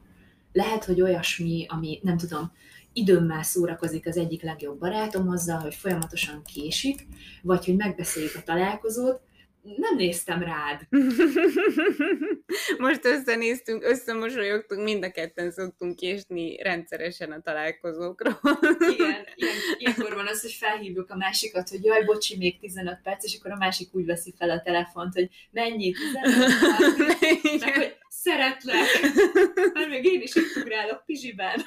[0.53, 2.53] Lehet, hogy olyasmi, ami nem tudom,
[2.93, 7.07] időmmel szórakozik az egyik legjobb barátom azzal, hogy folyamatosan késik,
[7.43, 9.21] vagy hogy megbeszéljük a találkozót,
[9.63, 10.81] nem néztem rád.
[12.79, 18.41] Most összenéztünk, összemosolyogtunk, mind a ketten szoktunk késni rendszeresen a találkozókról.
[18.79, 23.25] Igen, ilyen, ilyenkor van az, hogy felhívjuk a másikat, hogy jaj, bocsi, még 15 perc,
[23.25, 27.97] és akkor a másik úgy veszi fel a telefont, hogy mennyi, 15 perc, meg, hogy
[28.09, 28.87] szeretlek,
[29.73, 31.65] mert még én is itt ugrálok pizsiben.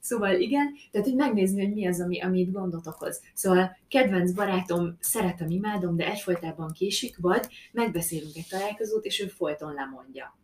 [0.00, 3.22] Szóval igen, tehát hogy megnézni, hogy mi az, ami, ami itt gondot okoz.
[3.34, 9.74] Szóval kedvenc barátom, szeretem, imádom, de egyfolytában késik, vagy megbeszélünk egy találkozót, és ő folyton
[9.74, 10.38] lemondja.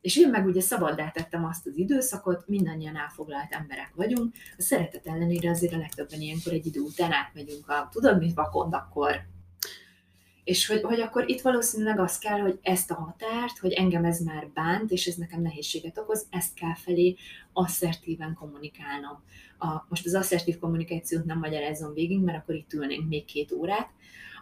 [0.00, 5.06] És én meg ugye szabaddá tettem azt az időszakot, mindannyian elfoglalt emberek vagyunk, a szeretet
[5.06, 9.33] ellenére azért a legtöbben ilyenkor egy idő után átmegyünk a, tudod mit, vakond akkor.
[10.44, 14.20] És hogy, hogy akkor itt valószínűleg az kell, hogy ezt a határt, hogy engem ez
[14.20, 17.16] már bánt, és ez nekem nehézséget okoz, ezt kell felé
[17.52, 19.22] asszertíven kommunikálnom.
[19.58, 23.90] A, most az asszertív kommunikációt nem magyarázom végig, mert akkor itt ülnénk még két órát,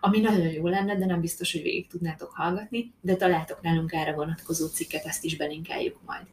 [0.01, 4.15] ami nagyon jó lenne, de nem biztos, hogy végig tudnátok hallgatni, de találtok nálunk erre
[4.15, 6.27] vonatkozó cikket, ezt is belinkeljük majd.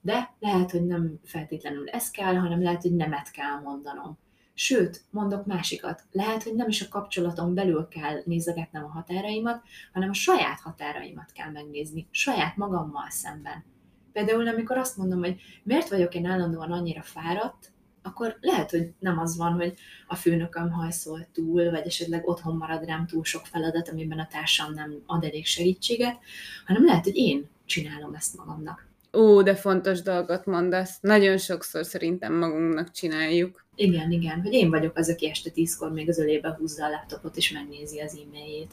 [0.00, 4.18] De lehet, hogy nem feltétlenül ez kell, hanem lehet, hogy nemet kell mondanom.
[4.54, 10.10] Sőt, mondok másikat, lehet, hogy nem is a kapcsolaton belül kell nézegetnem a határaimat, hanem
[10.10, 13.64] a saját határaimat kell megnézni, saját magammal szemben.
[14.12, 19.18] Például, amikor azt mondom, hogy miért vagyok én állandóan annyira fáradt, akkor lehet, hogy nem
[19.18, 19.74] az van, hogy
[20.06, 24.72] a főnököm hajszol túl, vagy esetleg otthon marad rám túl sok feladat, amiben a társam
[24.72, 26.18] nem ad elég segítséget,
[26.66, 28.86] hanem lehet, hogy én csinálom ezt magamnak.
[29.14, 30.98] Ó, de fontos dolgot mondasz.
[31.00, 33.66] Nagyon sokszor szerintem magunknak csináljuk.
[33.74, 37.36] Igen, igen, hogy én vagyok az, aki este tízkor még az ölébe húzza a laptopot
[37.36, 38.72] és megnézi az e-mailjét.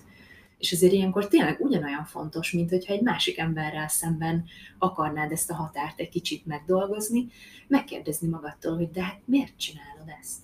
[0.57, 4.45] És azért ilyenkor tényleg ugyanolyan fontos, mint hogyha egy másik emberrel szemben
[4.77, 7.27] akarnád ezt a határt egy kicsit megdolgozni,
[7.67, 10.39] megkérdezni magadtól, hogy de hát miért csinálod ezt?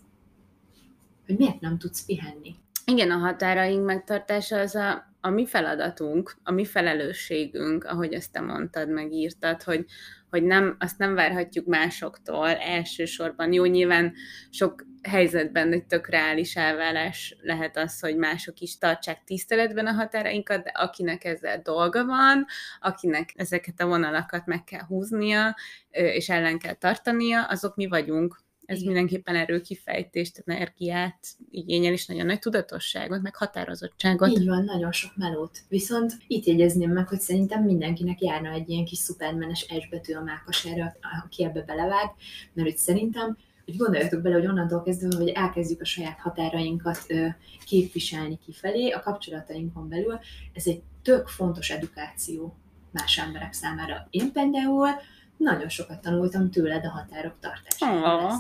[1.25, 2.55] Hogy miért nem tudsz pihenni?
[2.85, 8.41] Igen, a határaink megtartása az a, a mi feladatunk, a mi felelősségünk, ahogy ezt te
[8.41, 9.85] mondtad, megírtad, hogy,
[10.29, 13.53] hogy nem, azt nem várhatjuk másoktól elsősorban.
[13.53, 14.13] Jó, nyilván
[14.49, 20.63] sok helyzetben egy tök reális elvállás lehet az, hogy mások is tartsák tiszteletben a határainkat,
[20.63, 22.45] de akinek ezzel dolga van,
[22.79, 25.55] akinek ezeket a vonalakat meg kell húznia,
[25.89, 28.45] és ellen kell tartania, azok mi vagyunk.
[28.67, 28.93] Ez Igen.
[28.93, 34.29] mindenképpen erőkifejtést, energiát igényel, és nagyon nagy tudatosságot, meg határozottságot.
[34.29, 35.59] Így van, nagyon sok melót.
[35.69, 40.95] Viszont itt jegyezném meg, hogy szerintem mindenkinek járna egy ilyen kis szupermenes esbetű a mákasára,
[41.25, 42.11] aki ebbe belevág,
[42.53, 47.27] mert hogy szerintem hogy gondoljatok bele, hogy onnantól kezdve, hogy elkezdjük a saját határainkat ö,
[47.65, 50.19] képviselni kifelé, a kapcsolatainkon belül,
[50.53, 52.55] ez egy tök fontos edukáció
[52.91, 54.07] más emberek számára.
[54.09, 54.89] Én például
[55.37, 58.31] nagyon sokat tanultam tőled a határok tartását.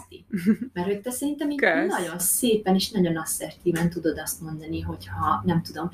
[0.73, 5.61] Mert hogy te szerintem így nagyon szépen és nagyon asszertíven tudod azt mondani, hogyha nem
[5.61, 5.89] tudom,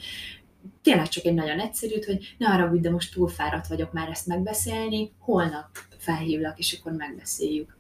[0.82, 4.28] tényleg csak egy nagyon egyszerűt, hogy ne arra de most túl fáradt vagyok már ezt
[4.28, 7.78] megbeszélni, holnap felhívlak, és akkor megbeszéljük.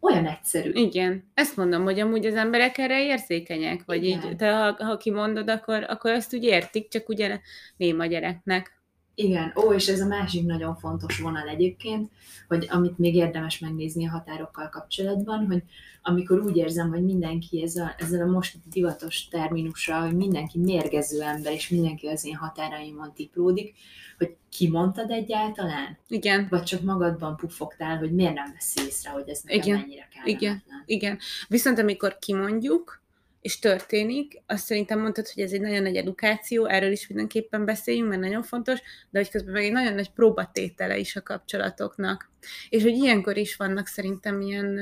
[0.00, 0.70] Olyan egyszerű.
[0.72, 1.30] Igen.
[1.34, 4.30] Ezt mondom, hogy amúgy az emberek erre érzékenyek, vagy Igen.
[4.30, 7.40] így, te ha, ha kimondod, akkor, akkor ezt úgy értik, csak ugye
[7.76, 8.73] néma gyereknek.
[9.14, 12.10] Igen, ó, és ez a másik nagyon fontos vonal egyébként,
[12.48, 15.62] hogy amit még érdemes megnézni a határokkal kapcsolatban, hogy
[16.02, 21.22] amikor úgy érzem, hogy mindenki ez a, ezzel a most divatos terminussal, hogy mindenki mérgező
[21.22, 23.74] ember, és mindenki az én határaimon tiplódik,
[24.18, 25.98] hogy kimondtad egyáltalán?
[26.08, 26.46] Igen.
[26.50, 29.78] Vagy csak magadban puffogtál, hogy miért nem veszi észre, hogy ez nekem Igen.
[29.78, 30.26] mennyire kell.
[30.26, 30.62] Igen.
[30.86, 31.18] Igen.
[31.48, 33.02] Viszont amikor kimondjuk,
[33.44, 38.08] és történik, azt szerintem mondtad, hogy ez egy nagyon nagy edukáció, erről is mindenképpen beszéljünk,
[38.08, 38.80] mert nagyon fontos,
[39.10, 42.30] de hogy közben meg egy nagyon nagy próbatétele is a kapcsolatoknak.
[42.68, 44.80] És hogy ilyenkor is vannak szerintem ilyen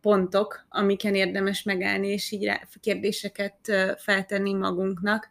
[0.00, 2.50] pontok, amiken érdemes megállni, és így
[2.80, 5.28] kérdéseket feltenni magunknak,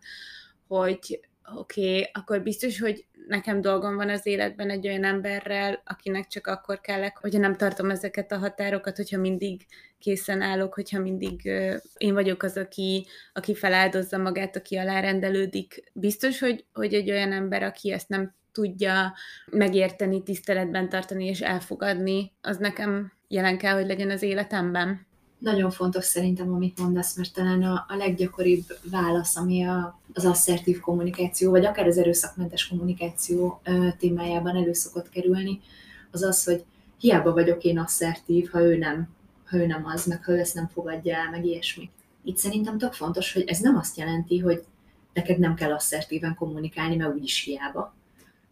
[0.68, 1.20] hogy
[1.56, 6.48] oké, okay, akkor biztos, hogy nekem dolgom van az életben egy olyan emberrel, akinek csak
[6.48, 9.66] akkor kellek, hogyha nem tartom ezeket a határokat, hogyha mindig
[10.00, 15.84] készen állok, hogyha mindig uh, én vagyok az, aki, aki feláldozza magát, aki alárendelődik.
[15.94, 19.14] Biztos, hogy, hogy egy olyan ember, aki ezt nem tudja
[19.52, 25.08] megérteni, tiszteletben tartani és elfogadni, az nekem jelen kell, hogy legyen az életemben
[25.38, 30.80] nagyon fontos szerintem, amit mondasz, mert talán a, a leggyakoribb válasz, ami a, az asszertív
[30.80, 35.62] kommunikáció, vagy akár az erőszakmentes kommunikáció ö, témájában elő szokott kerülni,
[36.12, 36.64] az az, hogy
[37.00, 39.10] hiába vagyok én asszertív, ha ő nem,
[39.46, 41.90] ha ő nem az, meg ha ő ezt nem fogadja el, meg ilyesmi.
[42.24, 44.64] Itt szerintem tök fontos, hogy ez nem azt jelenti, hogy
[45.14, 47.94] neked nem kell asszertíven kommunikálni, mert úgyis hiába,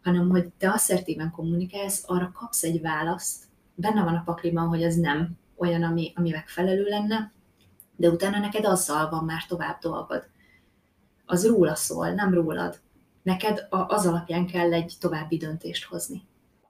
[0.02, 3.42] hanem hogy te asszertíven kommunikálsz, arra kapsz egy választ,
[3.74, 7.32] benne van a pakliban, hogy ez nem olyan, ami, ami megfelelő lenne,
[7.96, 10.28] de utána neked azzal van már tovább dolgod.
[11.26, 12.80] Az róla szól, nem rólad.
[13.22, 16.22] Neked az alapján kell egy további döntést hozni.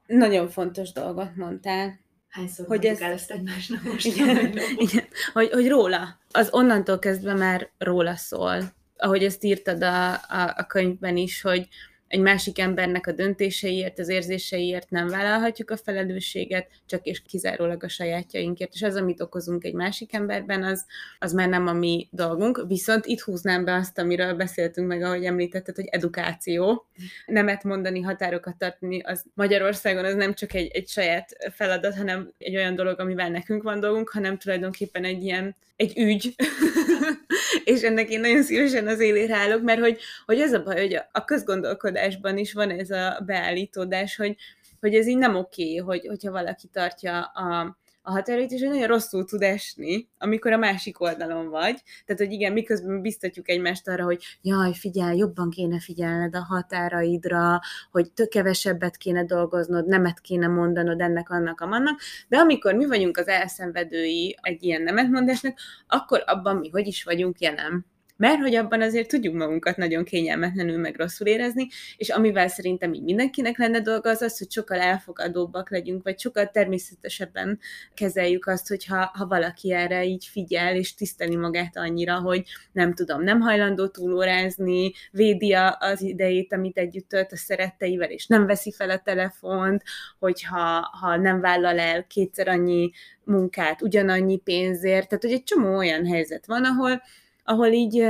[0.07, 1.99] Nagyon fontos dolgot mondtál.
[2.29, 3.01] Hányszor hogy ez...
[3.01, 4.07] el ezt egymásnak most?
[4.17, 5.05] Igen, igen.
[5.33, 6.19] Hogy, hogy róla.
[6.31, 8.63] Az onnantól kezdve már róla szól.
[8.97, 11.69] Ahogy ezt írtad a, a, a könyvben is, hogy,
[12.15, 17.89] egy másik embernek a döntéseiért, az érzéseiért nem vállalhatjuk a felelősséget, csak és kizárólag a
[17.89, 18.75] sajátjainkért.
[18.75, 20.85] És az, amit okozunk egy másik emberben, az,
[21.19, 22.65] az már nem a mi dolgunk.
[22.69, 26.87] Viszont itt húznám be azt, amiről beszéltünk meg, ahogy említetted, hogy edukáció.
[27.27, 32.57] Nemet mondani, határokat tartani, az Magyarországon az nem csak egy, egy saját feladat, hanem egy
[32.57, 36.35] olyan dolog, amivel nekünk van dolgunk, hanem tulajdonképpen egy ilyen, egy ügy,
[37.65, 41.01] és ennek én nagyon szívesen az élére állok, mert hogy, hogy az a baj, hogy
[41.13, 44.37] a közgondolkodásban is van ez a beállítódás, hogy,
[44.81, 47.77] hogy ez így nem oké, hogy, hogyha valaki tartja a,
[48.07, 51.83] a határait, és hogy nagyon rosszul tud esni, amikor a másik oldalon vagy.
[52.07, 57.61] Tehát, hogy igen, miközben biztatjuk egymást arra, hogy jaj, figyelj, jobban kéne figyelned a határaidra,
[57.91, 63.17] hogy tök kevesebbet kéne dolgoznod, nemet kéne mondanod ennek, annak, amannak, de amikor mi vagyunk
[63.17, 68.83] az elszenvedői egy ilyen nemetmondásnak, akkor abban mi hogy is vagyunk jelen mert hogy abban
[68.83, 74.11] azért tudjuk magunkat nagyon kényelmetlenül meg rosszul érezni, és amivel szerintem így mindenkinek lenne dolga
[74.11, 77.59] az az, hogy sokkal elfogadóbbak legyünk, vagy sokkal természetesebben
[77.95, 82.43] kezeljük azt, hogyha ha valaki erre így figyel, és tiszteli magát annyira, hogy
[82.73, 88.47] nem tudom, nem hajlandó túlórázni, védi az idejét, amit együtt tölt a szeretteivel, és nem
[88.47, 89.83] veszi fel a telefont,
[90.19, 92.91] hogyha ha nem vállal el kétszer annyi
[93.25, 97.03] munkát ugyanannyi pénzért, tehát hogy egy csomó olyan helyzet van, ahol
[97.45, 98.05] ahol így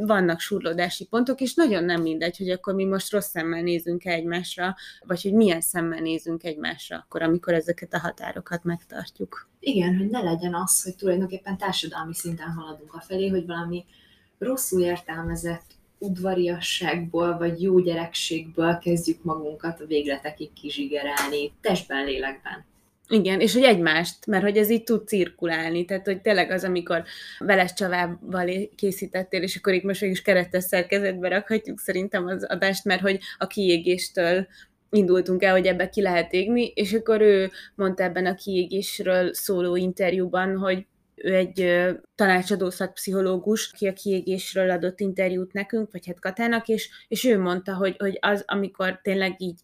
[0.00, 4.76] vannak surlódási pontok, és nagyon nem mindegy, hogy akkor mi most rossz szemmel nézünk egymásra,
[5.06, 9.48] vagy hogy milyen szemmel nézünk egymásra akkor, amikor ezeket a határokat megtartjuk.
[9.60, 13.84] Igen, hogy ne legyen az, hogy tulajdonképpen társadalmi szinten haladunk a felé, hogy valami
[14.38, 22.64] rosszul értelmezett udvariasságból vagy jó gyerekségből kezdjük magunkat a végletekig kizsigerelni, testben, lélekben.
[23.10, 27.02] Igen, és hogy egymást, mert hogy ez így tud cirkulálni, tehát hogy tényleg az, amikor
[27.38, 33.00] Veles Csavával készítettél, és akkor itt most is keretes szerkezetbe rakhatjuk szerintem az adást, mert
[33.00, 34.46] hogy a kiégéstől
[34.90, 39.76] indultunk el, hogy ebbe ki lehet égni, és akkor ő mondta ebben a kiégésről szóló
[39.76, 46.68] interjúban, hogy ő egy tanácsadó szakpszichológus, aki a kiégésről adott interjút nekünk, vagy hát Katának,
[46.68, 49.60] és, és ő mondta, hogy, hogy az, amikor tényleg így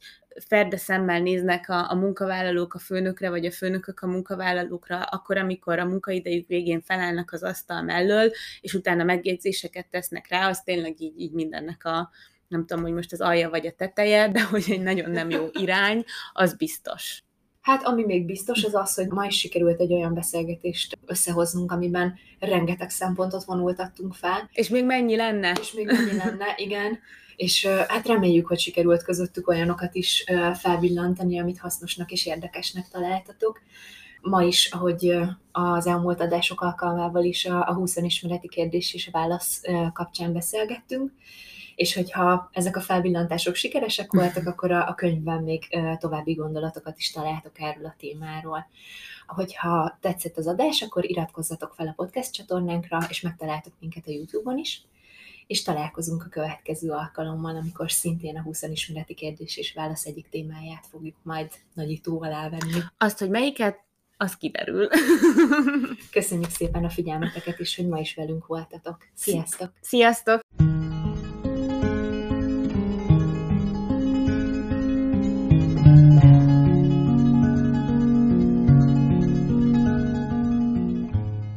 [0.46, 5.78] ferde szemmel néznek a, a munkavállalók a főnökre, vagy a főnökök a munkavállalókra, akkor, amikor
[5.78, 8.30] a munkaidejük végén felállnak az asztal mellől,
[8.60, 12.10] és utána megjegyzéseket tesznek rá, az tényleg így, így mindennek a,
[12.48, 15.46] nem tudom, hogy most az alja vagy a teteje, de hogy egy nagyon nem jó
[15.52, 17.22] irány, az biztos.
[17.60, 22.14] Hát ami még biztos, az az, hogy ma is sikerült egy olyan beszélgetést összehoznunk, amiben
[22.38, 24.48] rengeteg szempontot vonultattunk fel.
[24.52, 25.56] És még mennyi lenne?
[25.60, 26.98] És még mennyi lenne, igen
[27.36, 30.24] és hát reméljük, hogy sikerült közöttük olyanokat is
[30.54, 33.60] felvillantani, amit hasznosnak és érdekesnek találtatok.
[34.20, 35.18] Ma is, ahogy
[35.52, 39.62] az elmúlt adások alkalmával is a, a 20 ismereti kérdés és válasz
[39.92, 41.12] kapcsán beszélgettünk,
[41.74, 47.10] és hogyha ezek a felvillantások sikeresek voltak, akkor a, a könyvben még további gondolatokat is
[47.10, 48.66] találtok erről a témáról.
[49.26, 54.58] Hogyha tetszett az adás, akkor iratkozzatok fel a podcast csatornánkra, és megtaláltok minket a YouTube-on
[54.58, 54.82] is
[55.46, 60.86] és találkozunk a következő alkalommal, amikor szintén a 20 ismereti kérdés és válasz egyik témáját
[60.90, 62.80] fogjuk majd nagyítóval elvenni.
[62.98, 63.84] Azt, hogy melyiket,
[64.16, 64.88] az kiderül.
[66.10, 68.96] Köszönjük szépen a figyelmeteket, és hogy ma is velünk voltatok.
[69.14, 69.72] Sziasztok!
[69.80, 70.40] Sziasztok!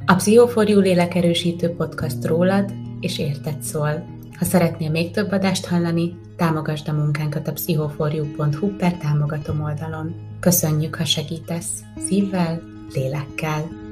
[0.05, 4.05] A Pszichoforjú lélekerősítő podcast rólad, és érted szól.
[4.37, 10.15] Ha szeretnél még több adást hallani, támogasd a munkánkat a pszichoforjú.hu per támogatom oldalon.
[10.39, 12.61] Köszönjük, ha segítesz, szívvel,
[12.93, 13.85] lélekkel.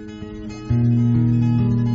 [0.67, 1.94] thank you